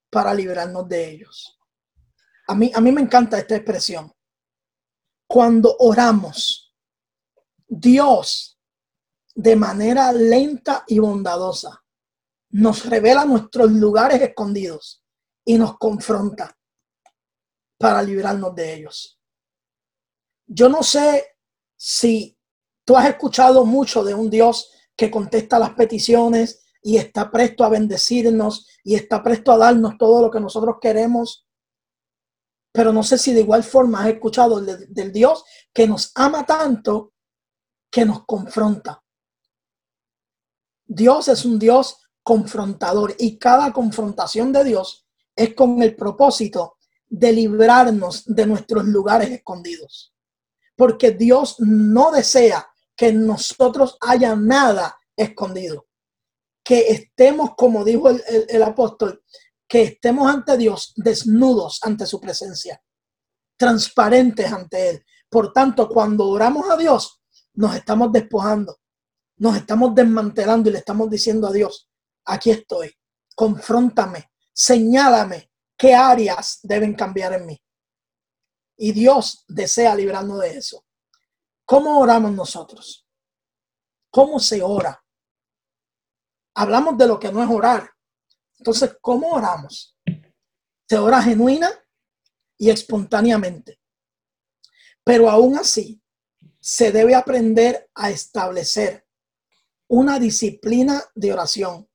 para 0.09 0.33
liberarnos 0.33 0.89
de 0.89 1.11
ellos. 1.11 1.61
A 2.49 2.55
mí, 2.55 2.73
a 2.75 2.81
mí 2.81 2.91
me 2.91 3.03
encanta 3.03 3.39
esta 3.39 3.57
expresión. 3.57 4.11
Cuando 5.29 5.77
oramos, 5.81 6.75
Dios 7.69 8.59
de 9.35 9.55
manera 9.55 10.15
lenta 10.15 10.83
y 10.87 10.99
bondadosa 10.99 11.85
nos 12.53 12.87
revela 12.87 13.27
nuestros 13.27 13.71
lugares 13.73 14.23
escondidos 14.23 15.05
y 15.45 15.59
nos 15.59 15.77
confronta 15.77 16.59
para 17.77 18.03
librarnos 18.03 18.55
de 18.55 18.77
ellos. 18.77 19.21
Yo 20.47 20.71
no 20.71 20.83
sé 20.83 21.37
si 21.77 22.39
tú 22.83 22.97
has 22.97 23.11
escuchado 23.11 23.67
mucho 23.67 24.03
de 24.03 24.15
un 24.15 24.31
Dios 24.31 24.71
que 24.97 25.11
contesta 25.11 25.59
las 25.59 25.75
peticiones 25.75 26.66
y 26.87 26.99
está 26.99 27.33
presto 27.33 27.65
a 27.65 27.69
bendecirnos 27.69 28.69
y 28.85 28.95
está 28.95 29.21
presto 29.21 29.51
a 29.51 29.59
darnos 29.59 29.99
todo 29.99 30.23
lo 30.23 30.31
que 30.31 30.39
nosotros 30.39 30.77
queremos. 30.81 31.45
Pero 32.71 32.93
no 32.93 33.03
sé 33.03 33.19
si 33.19 33.35
de 33.35 33.41
igual 33.41 33.65
forma 33.65 34.05
has 34.05 34.11
escuchado 34.11 34.61
del 34.61 35.11
Dios 35.13 35.45
que 35.75 35.89
nos 35.89 36.13
ama 36.15 36.47
tanto 36.47 37.13
que 37.91 38.05
nos 38.05 38.25
confronta. 38.25 39.03
Dios 40.87 41.27
es 41.27 41.45
un 41.45 41.59
Dios 41.59 41.97
confrontador 42.23 43.17
y 43.19 43.37
cada 43.37 43.73
confrontación 43.73 44.53
de 44.53 44.63
Dios 44.63 45.09
es 45.35 45.57
con 45.57 45.83
el 45.83 45.97
propósito 45.97 46.77
de 47.09 47.33
librarnos 47.33 48.27
de 48.27 48.47
nuestros 48.47 48.85
lugares 48.85 49.29
escondidos. 49.31 50.15
Porque 50.77 51.11
Dios 51.11 51.57
no 51.59 52.13
desea 52.13 52.65
que 52.95 53.09
en 53.09 53.27
nosotros 53.27 53.99
haya 54.01 54.37
nada 54.37 54.97
escondido. 55.17 55.86
Que 56.67 56.89
estemos, 56.89 57.51
como 57.57 57.85
dijo 57.85 58.09
el, 58.09 58.23
el 58.49 58.63
apóstol, 58.63 59.23
que 59.69 59.83
estemos 59.83 60.33
ante 60.33 60.57
Dios 60.57 60.93
desnudos 60.97 61.81
ante 61.83 62.07
su 62.07 62.21
presencia, 62.21 62.83
transparentes 63.57 64.53
ante 64.53 64.91
Él. 64.91 65.07
Por 65.29 65.53
tanto, 65.53 65.89
cuando 65.89 66.29
oramos 66.29 66.69
a 66.71 66.77
Dios, 66.77 67.23
nos 67.55 67.75
estamos 67.75 68.13
despojando, 68.13 68.79
nos 69.39 69.57
estamos 69.57 69.95
desmantelando 69.95 70.69
y 70.69 70.73
le 70.73 70.79
estamos 70.79 71.11
diciendo 71.11 71.47
a 71.49 71.53
Dios, 71.53 71.89
aquí 72.25 72.51
estoy, 72.51 72.93
confróntame, 73.35 74.31
señálame 74.53 75.51
qué 75.77 75.95
áreas 75.95 76.61
deben 76.63 76.95
cambiar 76.95 77.35
en 77.35 77.47
mí. 77.47 77.63
Y 78.79 78.93
Dios 78.93 79.45
desea 79.49 79.95
librarnos 79.95 80.41
de 80.41 80.59
eso. 80.59 80.85
¿Cómo 81.65 81.99
oramos 81.99 82.33
nosotros? 82.33 83.07
¿Cómo 84.11 84.39
se 84.39 84.63
ora? 84.63 85.03
Hablamos 86.57 86.99
de 86.99 87.07
lo 87.07 87.19
que 87.19 87.31
no 87.31 87.43
es 87.43 87.49
orar. 87.49 87.91
Entonces, 88.59 88.97
¿cómo 89.01 89.29
oramos? 89.29 89.97
Se 90.89 90.99
ora 90.99 91.23
genuina 91.23 91.71
y 92.59 92.71
espontáneamente. 92.71 93.81
Pero 95.05 95.31
aún 95.31 95.57
así, 95.57 96.03
se 96.59 96.91
debe 96.91 97.15
aprender 97.15 97.89
a 97.95 98.11
establecer 98.11 99.07
una 99.89 100.19
disciplina 100.19 101.01
de 101.15 101.33
oración 101.33 101.89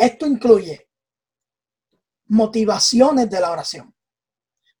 esto 0.00 0.26
incluye 0.26 0.88
motivaciones 2.28 3.28
de 3.28 3.38
la 3.38 3.50
oración. 3.50 3.94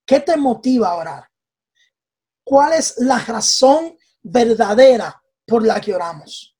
¿Qué 0.06 0.20
te 0.20 0.34
motiva 0.38 0.88
a 0.88 0.94
orar? 0.94 1.30
¿Cuál 2.42 2.72
es 2.72 2.94
la 2.96 3.18
razón 3.18 3.98
verdadera 4.22 5.22
por 5.46 5.62
la 5.62 5.78
que 5.78 5.94
oramos? 5.94 6.56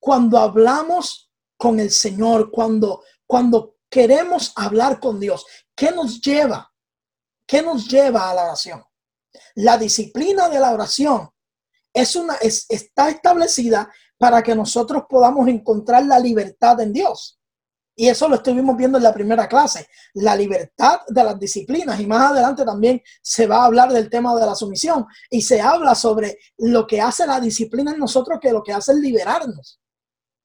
Cuando 0.00 0.38
hablamos 0.38 1.23
con 1.64 1.80
el 1.80 1.90
Señor, 1.90 2.50
cuando, 2.50 3.04
cuando 3.26 3.76
queremos 3.88 4.52
hablar 4.54 5.00
con 5.00 5.18
Dios, 5.18 5.46
¿qué 5.74 5.92
nos 5.92 6.20
lleva? 6.20 6.70
¿Qué 7.46 7.62
nos 7.62 7.88
lleva 7.88 8.28
a 8.28 8.34
la 8.34 8.44
oración? 8.44 8.84
La 9.54 9.78
disciplina 9.78 10.50
de 10.50 10.60
la 10.60 10.72
oración 10.72 11.30
es 11.90 12.16
una, 12.16 12.34
está 12.34 13.08
establecida 13.08 13.90
para 14.18 14.42
que 14.42 14.54
nosotros 14.54 15.04
podamos 15.08 15.48
encontrar 15.48 16.04
la 16.04 16.18
libertad 16.18 16.78
en 16.82 16.92
Dios. 16.92 17.40
Y 17.96 18.08
eso 18.08 18.28
lo 18.28 18.34
estuvimos 18.34 18.76
viendo 18.76 18.98
en 18.98 19.04
la 19.04 19.14
primera 19.14 19.48
clase, 19.48 19.88
la 20.12 20.36
libertad 20.36 21.00
de 21.08 21.24
las 21.24 21.38
disciplinas. 21.38 21.98
Y 21.98 22.06
más 22.06 22.30
adelante 22.30 22.62
también 22.62 23.00
se 23.22 23.46
va 23.46 23.62
a 23.62 23.64
hablar 23.64 23.90
del 23.90 24.10
tema 24.10 24.38
de 24.38 24.44
la 24.44 24.54
sumisión 24.54 25.06
y 25.30 25.40
se 25.40 25.62
habla 25.62 25.94
sobre 25.94 26.36
lo 26.58 26.86
que 26.86 27.00
hace 27.00 27.26
la 27.26 27.40
disciplina 27.40 27.92
en 27.92 28.00
nosotros, 28.00 28.38
que 28.38 28.52
lo 28.52 28.62
que 28.62 28.74
hace 28.74 28.92
es 28.92 28.98
liberarnos. 28.98 29.80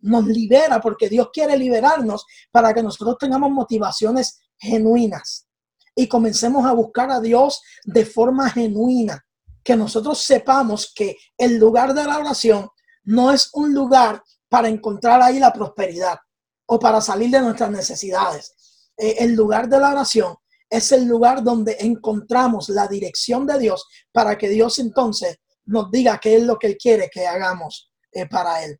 Nos 0.02 0.26
libera 0.26 0.80
porque 0.80 1.10
Dios 1.10 1.30
quiere 1.34 1.58
liberarnos 1.58 2.26
para 2.52 2.74
que 2.74 2.84
nosotros 2.84 3.18
tengamos 3.20 3.52
motivaciones 3.52 4.40
genuinas 4.58 5.48
y 5.96 6.08
comencemos 6.08 6.66
a 6.66 6.74
buscar 6.74 7.12
a 7.12 7.20
Dios 7.20 7.62
de 7.84 8.06
forma 8.06 8.50
genuina. 8.50 9.26
Que 9.64 9.76
nosotros 9.76 10.20
sepamos 10.24 10.94
que 10.96 11.18
el 11.38 11.58
lugar 11.58 11.94
de 11.94 12.06
la 12.06 12.18
oración 12.18 12.70
no 13.04 13.32
es 13.32 13.50
un 13.54 13.74
lugar 13.74 14.24
para 14.48 14.70
encontrar 14.70 15.22
ahí 15.22 15.40
la 15.40 15.52
prosperidad 15.52 16.18
o 16.66 16.80
para 16.80 17.02
salir 17.02 17.30
de 17.32 17.42
nuestras 17.42 17.70
necesidades. 17.70 18.56
Eh, 18.96 19.18
el 19.20 19.34
lugar 19.34 19.68
de 19.68 19.80
la 19.80 19.92
oración 19.92 20.36
es 20.70 20.92
el 20.92 21.06
lugar 21.06 21.44
donde 21.44 21.78
encontramos 21.80 22.70
la 22.70 22.88
dirección 22.88 23.46
de 23.46 23.60
Dios 23.60 23.88
para 24.12 24.38
que 24.38 24.50
Dios 24.50 24.80
entonces 24.80 25.38
nos 25.66 25.92
diga 25.92 26.20
qué 26.20 26.38
es 26.38 26.44
lo 26.44 26.58
que 26.58 26.68
Él 26.68 26.78
quiere 26.78 27.10
que 27.12 27.28
hagamos 27.28 27.92
eh, 28.12 28.28
para 28.28 28.64
Él. 28.64 28.80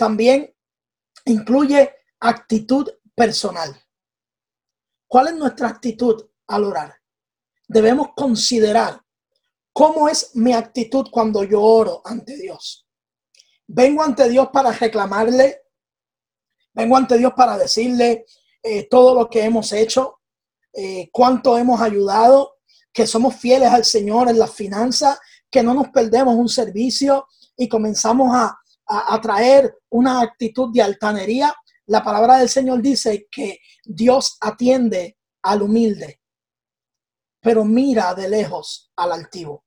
También 0.00 0.50
incluye 1.26 1.94
actitud 2.20 2.90
personal. 3.14 3.78
¿Cuál 5.06 5.28
es 5.28 5.34
nuestra 5.34 5.68
actitud 5.68 6.26
al 6.46 6.64
orar? 6.64 6.94
Debemos 7.68 8.14
considerar 8.16 8.98
cómo 9.74 10.08
es 10.08 10.34
mi 10.34 10.54
actitud 10.54 11.08
cuando 11.12 11.44
yo 11.44 11.60
oro 11.60 12.00
ante 12.02 12.34
Dios. 12.38 12.88
Vengo 13.66 14.02
ante 14.02 14.26
Dios 14.30 14.48
para 14.50 14.72
reclamarle 14.72 15.64
Vengo 16.72 16.96
ante 16.96 17.18
Dios 17.18 17.34
para 17.36 17.58
decirle 17.58 18.24
eh, 18.62 18.88
todo 18.88 19.14
lo 19.14 19.28
que 19.28 19.44
hemos 19.44 19.70
hecho, 19.70 20.20
eh, 20.72 21.10
cuánto 21.12 21.58
hemos 21.58 21.82
ayudado, 21.82 22.58
que 22.90 23.06
somos 23.06 23.36
fieles 23.36 23.68
al 23.68 23.84
Señor 23.84 24.30
en 24.30 24.38
las 24.38 24.54
finanzas, 24.54 25.18
que 25.50 25.62
no 25.62 25.74
nos 25.74 25.88
perdemos 25.88 26.36
un 26.36 26.48
servicio 26.48 27.26
y 27.54 27.68
comenzamos 27.68 28.34
a, 28.34 28.59
a 28.92 29.20
traer 29.20 29.78
una 29.90 30.20
actitud 30.20 30.72
de 30.72 30.82
altanería. 30.82 31.54
La 31.86 32.02
palabra 32.02 32.38
del 32.38 32.48
Señor 32.48 32.82
dice 32.82 33.28
que 33.30 33.60
Dios 33.84 34.36
atiende 34.40 35.16
al 35.42 35.62
humilde, 35.62 36.20
pero 37.40 37.64
mira 37.64 38.14
de 38.14 38.28
lejos 38.28 38.90
al 38.96 39.12
altivo. 39.12 39.64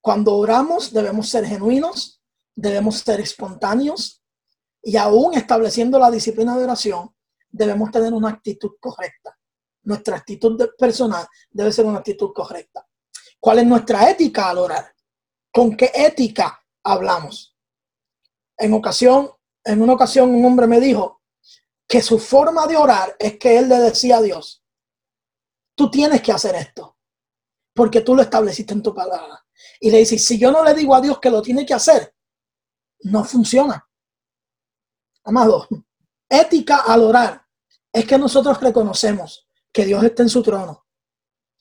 Cuando 0.00 0.36
oramos 0.36 0.92
debemos 0.92 1.28
ser 1.28 1.44
genuinos, 1.46 2.22
debemos 2.54 2.98
ser 2.98 3.20
espontáneos, 3.20 4.22
y 4.82 4.96
aún 4.96 5.34
estableciendo 5.34 5.98
la 5.98 6.10
disciplina 6.10 6.56
de 6.56 6.64
oración, 6.64 7.14
debemos 7.50 7.90
tener 7.90 8.12
una 8.12 8.28
actitud 8.28 8.72
correcta. 8.78 9.36
nuestra 9.84 10.16
actitud 10.16 10.70
personal 10.78 11.26
debe 11.50 11.70
ser 11.70 11.84
una 11.84 11.98
actitud 11.98 12.32
correcta. 12.34 12.86
¿Cuál 13.38 13.58
es 13.58 13.66
nuestra 13.66 14.10
ética 14.10 14.48
al 14.48 14.58
orar? 14.58 14.94
¿Con 15.52 15.76
qué 15.76 15.90
ética 15.94 16.58
hablamos? 16.82 17.53
En 18.56 18.72
ocasión, 18.72 19.30
en 19.64 19.82
una 19.82 19.94
ocasión 19.94 20.34
un 20.34 20.44
hombre 20.44 20.66
me 20.66 20.80
dijo 20.80 21.22
que 21.86 22.00
su 22.00 22.18
forma 22.18 22.66
de 22.66 22.76
orar 22.76 23.14
es 23.18 23.38
que 23.38 23.58
él 23.58 23.68
le 23.68 23.76
decía 23.78 24.18
a 24.18 24.22
Dios, 24.22 24.64
tú 25.74 25.90
tienes 25.90 26.22
que 26.22 26.32
hacer 26.32 26.54
esto, 26.54 26.96
porque 27.74 28.00
tú 28.00 28.14
lo 28.14 28.22
estableciste 28.22 28.72
en 28.72 28.82
tu 28.82 28.94
palabra. 28.94 29.44
Y 29.80 29.90
le 29.90 29.98
dice, 29.98 30.18
si 30.18 30.38
yo 30.38 30.50
no 30.50 30.64
le 30.64 30.74
digo 30.74 30.94
a 30.94 31.00
Dios 31.00 31.18
que 31.18 31.30
lo 31.30 31.42
tiene 31.42 31.66
que 31.66 31.74
hacer, 31.74 32.14
no 33.00 33.24
funciona. 33.24 33.86
Amado, 35.24 35.66
ética 36.28 36.78
al 36.78 37.02
orar 37.02 37.46
es 37.92 38.06
que 38.06 38.18
nosotros 38.18 38.60
reconocemos 38.60 39.48
que 39.72 39.84
Dios 39.84 40.02
está 40.04 40.22
en 40.22 40.28
su 40.28 40.42
trono 40.42 40.86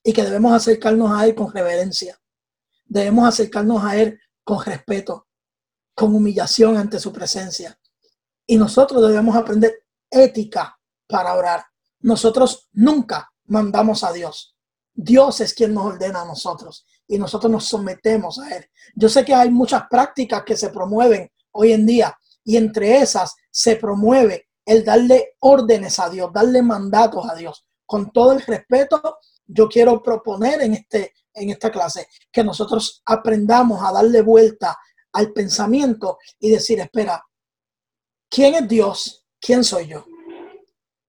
y 0.03 0.13
que 0.13 0.23
debemos 0.23 0.53
acercarnos 0.53 1.12
a 1.12 1.25
Él 1.25 1.36
con 1.36 1.53
reverencia. 1.53 2.19
Debemos 2.86 3.27
acercarnos 3.27 3.84
a 3.84 3.97
Él 3.97 4.19
con 4.43 4.63
respeto, 4.63 5.27
con 5.93 6.15
humillación 6.15 6.77
ante 6.77 6.99
su 6.99 7.12
presencia. 7.12 7.79
Y 8.45 8.58
nosotros 8.58 9.01
debemos 9.01 9.36
aprender 9.36 9.86
ética 10.10 10.77
para 11.08 11.34
orar. 11.34 11.63
Nosotros 11.99 12.69
nunca 12.73 13.32
mandamos 13.45 14.03
a 14.03 14.12
Dios. 14.12 14.56
Dios 14.93 15.41
es 15.41 15.53
quien 15.53 15.73
nos 15.73 15.86
ordena 15.86 16.21
a 16.21 16.25
nosotros 16.25 16.86
y 17.08 17.17
nosotros 17.17 17.51
nos 17.51 17.65
sometemos 17.65 18.39
a 18.39 18.56
Él. 18.56 18.65
Yo 18.95 19.10
sé 19.10 19.25
que 19.25 19.34
hay 19.34 19.49
muchas 19.49 19.84
prácticas 19.89 20.43
que 20.43 20.56
se 20.56 20.69
promueven 20.69 21.32
hoy 21.51 21.73
en 21.73 21.86
día 21.86 22.17
y 22.43 22.58
entre 22.58 22.97
esas 22.97 23.36
se 23.49 23.75
promueve 23.75 24.49
el 24.65 24.84
darle 24.84 25.36
órdenes 25.39 25.99
a 25.99 26.10
Dios, 26.10 26.32
darle 26.34 26.62
mandatos 26.62 27.27
a 27.29 27.36
Dios. 27.36 27.65
Con 27.86 28.12
todo 28.12 28.34
el 28.34 28.41
respeto, 28.41 29.19
yo 29.45 29.67
quiero 29.67 30.01
proponer 30.01 30.62
en, 30.62 30.73
este, 30.73 31.13
en 31.34 31.49
esta 31.49 31.71
clase 31.71 32.08
que 32.32 32.43
nosotros 32.43 33.01
aprendamos 33.06 33.82
a 33.84 33.91
darle 33.91 34.21
vuelta 34.21 34.77
al 35.13 35.32
pensamiento 35.32 36.17
y 36.39 36.49
decir, 36.49 36.80
espera, 36.80 37.23
¿quién 38.30 38.56
es 38.56 38.67
Dios? 38.67 39.26
¿Quién 39.39 39.63
soy 39.63 39.88
yo? 39.88 40.06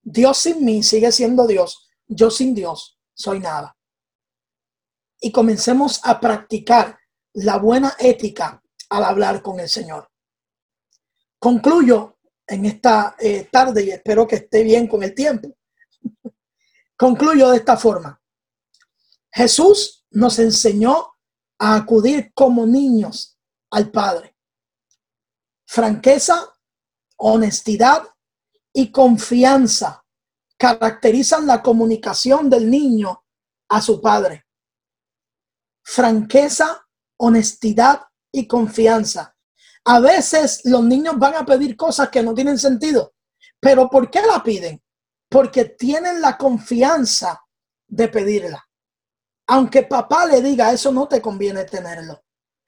Dios 0.03 0.39
sin 0.39 0.65
mí 0.65 0.83
sigue 0.83 1.11
siendo 1.11 1.47
Dios. 1.47 1.89
Yo 2.07 2.31
sin 2.31 2.55
Dios 2.55 2.99
soy 3.15 3.41
nada. 3.41 3.77
Y 5.21 5.33
comencemos 5.33 6.01
a 6.05 6.21
practicar 6.21 6.99
la 7.33 7.57
buena 7.59 7.95
ética 7.99 8.63
al 8.91 9.05
hablar 9.05 9.43
con 9.43 9.59
el 9.59 9.69
Señor. 9.69 10.11
Concluyo 11.39 12.19
en 12.47 12.67
esta 12.67 13.17
eh, 13.19 13.49
tarde 13.51 13.85
y 13.85 13.91
espero 13.91 14.27
que 14.27 14.37
esté 14.37 14.63
bien 14.63 14.87
con 14.87 15.03
el 15.03 15.15
tiempo. 15.15 15.57
Concluyo 16.97 17.51
de 17.51 17.57
esta 17.57 17.77
forma. 17.77 18.21
Jesús 19.33 20.07
nos 20.11 20.39
enseñó 20.39 21.15
a 21.59 21.77
acudir 21.77 22.33
como 22.35 22.67
niños 22.67 23.34
al 23.75 23.91
Padre. 23.91 24.37
Franqueza, 25.67 26.53
honestidad 27.17 28.03
y 28.73 28.91
confianza 28.91 30.05
caracterizan 30.57 31.47
la 31.47 31.63
comunicación 31.63 32.49
del 32.49 32.71
niño 32.71 33.25
a 33.69 33.81
su 33.81 34.01
padre. 34.01 34.47
Franqueza, 35.83 36.87
honestidad 37.19 38.03
y 38.33 38.47
confianza 38.47 39.35
a 39.85 40.01
veces 40.01 40.63
los 40.65 40.83
niños 40.83 41.19
van 41.19 41.35
a 41.35 41.45
pedir 41.45 41.77
cosas 41.77 42.09
que 42.09 42.23
no 42.23 42.35
tienen 42.35 42.59
sentido. 42.59 43.15
Pero 43.61 43.91
¿por 43.91 44.11
qué 44.11 44.23
la 44.23 44.43
piden? 44.43 44.83
Porque 45.29 45.67
tienen 45.67 46.21
la 46.21 46.39
confianza 46.39 47.43
de 47.87 48.09
pedirla. 48.09 48.65
Aunque 49.47 49.83
papá 49.83 50.27
le 50.27 50.41
diga, 50.41 50.73
eso 50.73 50.91
no 50.91 51.07
te 51.07 51.21
conviene 51.21 51.65
tenerlo. 51.65 52.24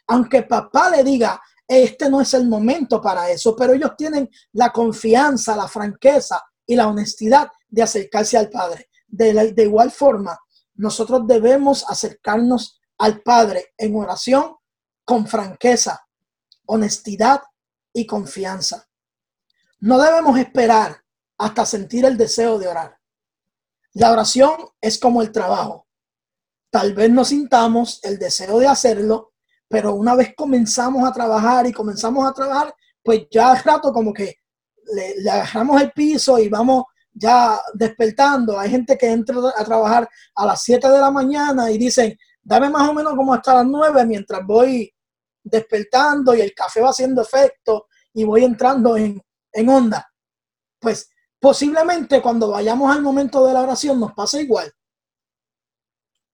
Aunque 0.09 0.43
papá 0.43 0.91
le 0.91 1.03
diga, 1.03 1.41
este 1.67 2.09
no 2.09 2.21
es 2.21 2.33
el 2.35 2.49
momento 2.49 3.01
para 3.01 3.31
eso, 3.31 3.57
pero 3.57 3.73
ellos 3.73 3.93
tienen 3.97 4.31
la 4.53 4.71
confianza, 4.71 5.57
la 5.57 5.67
franqueza 5.69 6.43
y 6.65 6.77
la 6.77 6.89
honestidad 6.89 7.51
de 7.69 7.83
acercarse 7.83 8.37
al 8.37 8.51
Padre. 8.51 8.89
De, 9.07 9.53
de 9.53 9.63
igual 9.63 9.91
forma, 9.91 10.39
nosotros 10.75 11.27
debemos 11.27 11.85
acercarnos 11.89 12.81
al 12.99 13.23
Padre 13.23 13.75
en 13.77 13.97
oración 13.97 14.57
con 15.05 15.27
franqueza, 15.27 16.07
honestidad 16.67 17.43
y 17.93 18.07
confianza. 18.07 18.89
No 19.81 19.99
debemos 19.99 20.39
esperar 20.39 21.03
hasta 21.39 21.67
sentir 21.67 22.05
el 22.05 22.17
deseo 22.17 22.59
de 22.59 22.69
orar. 22.69 22.99
La 23.93 24.13
oración 24.13 24.53
es 24.81 24.99
como 24.99 25.23
el 25.23 25.33
trabajo. 25.33 25.87
Tal 26.71 26.95
vez 26.95 27.11
no 27.11 27.25
sintamos 27.25 28.01
el 28.03 28.19
deseo 28.19 28.59
de 28.59 28.67
hacerlo, 28.67 29.33
pero 29.69 29.95
una 29.95 30.15
vez 30.15 30.35
comenzamos 30.37 31.09
a 31.09 31.13
trabajar 31.13 31.67
y 31.67 31.73
comenzamos 31.73 32.29
a 32.29 32.33
trabajar, 32.33 32.75
pues 33.03 33.27
ya 33.31 33.53
al 33.53 33.63
rato 33.63 33.93
como 33.93 34.13
que 34.13 34.37
le, 34.95 35.31
agarramos 35.31 35.81
el 35.83 35.93
piso 35.93 36.39
y 36.39 36.49
vamos 36.49 36.85
ya 37.13 37.61
despertando. 37.75 38.59
Hay 38.59 38.71
gente 38.71 38.97
que 38.97 39.11
entra 39.11 39.37
a 39.57 39.65
trabajar 39.65 40.09
a 40.35 40.47
las 40.47 40.63
7 40.63 40.89
de 40.89 40.99
la 40.99 41.11
mañana 41.11 41.71
y 41.71 41.79
dicen, 41.79 42.17
dame 42.43 42.71
más 42.71 42.89
o 42.89 42.95
menos 42.95 43.15
como 43.15 43.35
hasta 43.35 43.55
las 43.55 43.67
9 43.67 44.07
mientras 44.07 44.45
voy 44.47 44.93
despertando 45.43 46.35
y 46.35 46.41
el 46.41 46.53
café 46.55 46.81
va 46.81 46.91
haciendo 46.91 47.23
efecto 47.23 47.87
y 48.13 48.25
voy 48.25 48.45
entrando 48.45 48.97
en, 48.97 49.21
en 49.53 49.69
onda. 49.69 50.09
Pues 50.79 51.11
posiblemente 51.41 52.21
cuando 52.21 52.51
vayamos 52.51 52.95
al 52.95 53.03
momento 53.03 53.47
de 53.47 53.55
la 53.55 53.63
oración 53.63 53.99
nos 53.99 54.13
pasa 54.13 54.41
igual, 54.41 54.73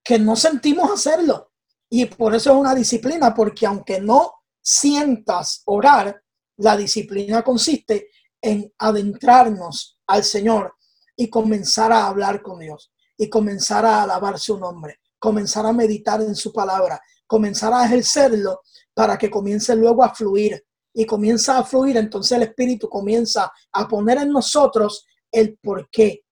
que 0.03 0.19
no 0.19 0.37
sentimos 0.37 0.91
hacerlo. 0.91 1.52
Y 1.95 2.07
por 2.07 2.35
eso 2.35 2.53
es 2.53 2.57
una 2.57 2.75
disciplina, 2.75 3.35
porque 3.35 3.67
aunque 3.67 4.01
no 4.01 4.33
sientas 4.63 5.61
orar, 5.67 6.23
la 6.57 6.75
disciplina 6.75 7.43
consiste 7.43 8.09
en 8.41 8.73
adentrarnos 8.79 9.99
al 10.07 10.25
Señor 10.25 10.75
y 11.15 11.29
comenzar 11.29 11.93
a 11.93 12.07
hablar 12.07 12.41
con 12.41 12.61
Dios 12.61 12.95
y 13.15 13.29
comenzar 13.29 13.85
a 13.85 14.05
alabar 14.05 14.39
su 14.39 14.59
nombre, 14.59 15.01
comenzar 15.19 15.67
a 15.67 15.75
meditar 15.75 16.23
en 16.23 16.35
su 16.35 16.51
palabra, 16.51 16.99
comenzar 17.27 17.75
a 17.75 17.85
ejercerlo 17.85 18.63
para 18.95 19.19
que 19.19 19.31
comience 19.31 19.77
luego 19.77 20.03
a 20.03 20.15
fluir 20.15 20.65
y 20.95 21.05
comienza 21.05 21.59
a 21.59 21.65
fluir, 21.65 21.99
entonces 21.99 22.39
el 22.39 22.45
Espíritu 22.45 22.89
comienza 22.89 23.53
a 23.71 23.87
poner 23.87 24.17
en 24.17 24.31
nosotros 24.31 25.05
el 25.31 25.59
por 25.59 25.91
qué, 25.91 26.25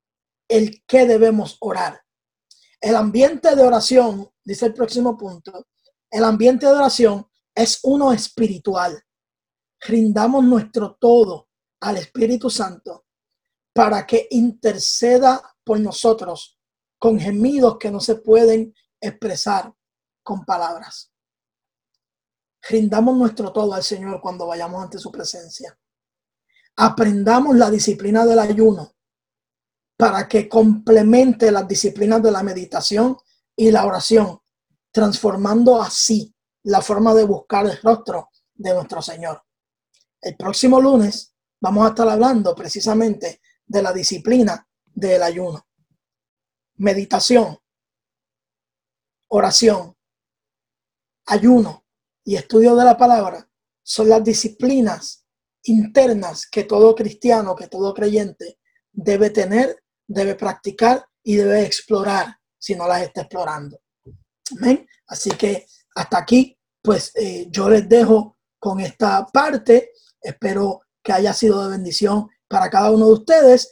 el 0.49 0.83
qué 0.87 1.05
debemos 1.05 1.59
orar. 1.61 2.01
El 2.81 2.97
ambiente 2.97 3.55
de 3.55 3.63
oración, 3.63 4.31
dice 4.51 4.67
el 4.67 4.75
próximo 4.75 5.17
punto, 5.17 5.69
el 6.11 6.25
ambiente 6.25 6.67
de 6.67 6.73
oración 6.73 7.25
es 7.55 7.79
uno 7.85 8.13
espiritual. 8.13 9.01
Rindamos 9.81 10.43
nuestro 10.45 10.97
todo 10.97 11.51
al 11.81 11.99
Espíritu 11.99 12.51
Santo 12.51 13.07
para 13.73 14.05
que 14.05 14.27
interceda 14.33 15.41
por 15.63 15.79
nosotros 15.79 16.59
con 16.99 17.21
gemidos 17.21 17.79
que 17.79 17.93
no 17.93 18.01
se 18.01 18.17
pueden 18.17 18.75
expresar 19.01 19.73
con 20.25 20.45
palabras. 20.45 21.13
Rindamos 22.69 23.17
nuestro 23.17 23.53
todo 23.53 23.73
al 23.73 23.85
Señor 23.85 24.21
cuando 24.21 24.49
vayamos 24.49 24.83
ante 24.83 24.99
su 24.99 25.13
presencia. 25.13 25.79
Aprendamos 26.75 27.55
la 27.55 27.71
disciplina 27.71 28.27
del 28.27 28.41
ayuno 28.41 28.97
para 29.97 30.27
que 30.27 30.49
complemente 30.49 31.53
las 31.53 31.69
disciplinas 31.69 32.21
de 32.21 32.33
la 32.33 32.43
meditación 32.43 33.17
y 33.61 33.71
la 33.71 33.85
oración, 33.85 34.40
transformando 34.91 35.81
así 35.81 36.35
la 36.65 36.81
forma 36.81 37.15
de 37.15 37.25
buscar 37.25 37.67
el 37.67 37.81
rostro 37.81 38.31
de 38.55 38.75
nuestro 38.75 39.01
Señor. 39.01 39.43
El 40.21 40.37
próximo 40.37 40.81
lunes 40.81 41.35
vamos 41.61 41.87
a 41.87 41.91
estar 41.91 42.09
hablando 42.09 42.55
precisamente 42.55 43.41
de 43.67 43.83
la 43.83 43.93
disciplina 43.93 44.67
del 44.87 45.23
ayuno. 45.23 45.67
Meditación, 46.77 47.59
oración, 49.29 49.97
ayuno 51.27 51.87
y 52.25 52.37
estudio 52.37 52.75
de 52.75 52.85
la 52.85 52.97
palabra 52.97 53.49
son 53.83 54.09
las 54.09 54.23
disciplinas 54.25 55.27
internas 55.65 56.47
que 56.47 56.65
todo 56.65 56.95
cristiano, 56.95 57.55
que 57.55 57.69
todo 57.69 57.95
creyente 57.95 58.59
debe 58.93 59.31
tener, 59.31 59.83
debe 60.07 60.35
practicar 60.35 61.07
y 61.23 61.37
debe 61.37 61.65
explorar 61.65 62.39
si 62.59 62.75
no 62.75 62.87
las 62.87 63.03
está 63.03 63.23
explorando. 63.23 63.80
Así 65.07 65.31
que 65.31 65.67
hasta 65.95 66.19
aquí, 66.19 66.59
pues 66.83 67.13
eh, 67.17 67.47
yo 67.51 67.69
les 67.69 67.89
dejo 67.89 68.37
con 68.59 68.81
esta 68.81 69.27
parte. 69.27 69.91
Espero 70.21 70.81
que 71.03 71.13
haya 71.13 71.33
sido 71.33 71.65
de 71.65 71.71
bendición 71.71 72.29
para 72.49 72.69
cada 72.69 72.91
uno 72.91 73.07
de 73.07 73.13
ustedes. 73.13 73.71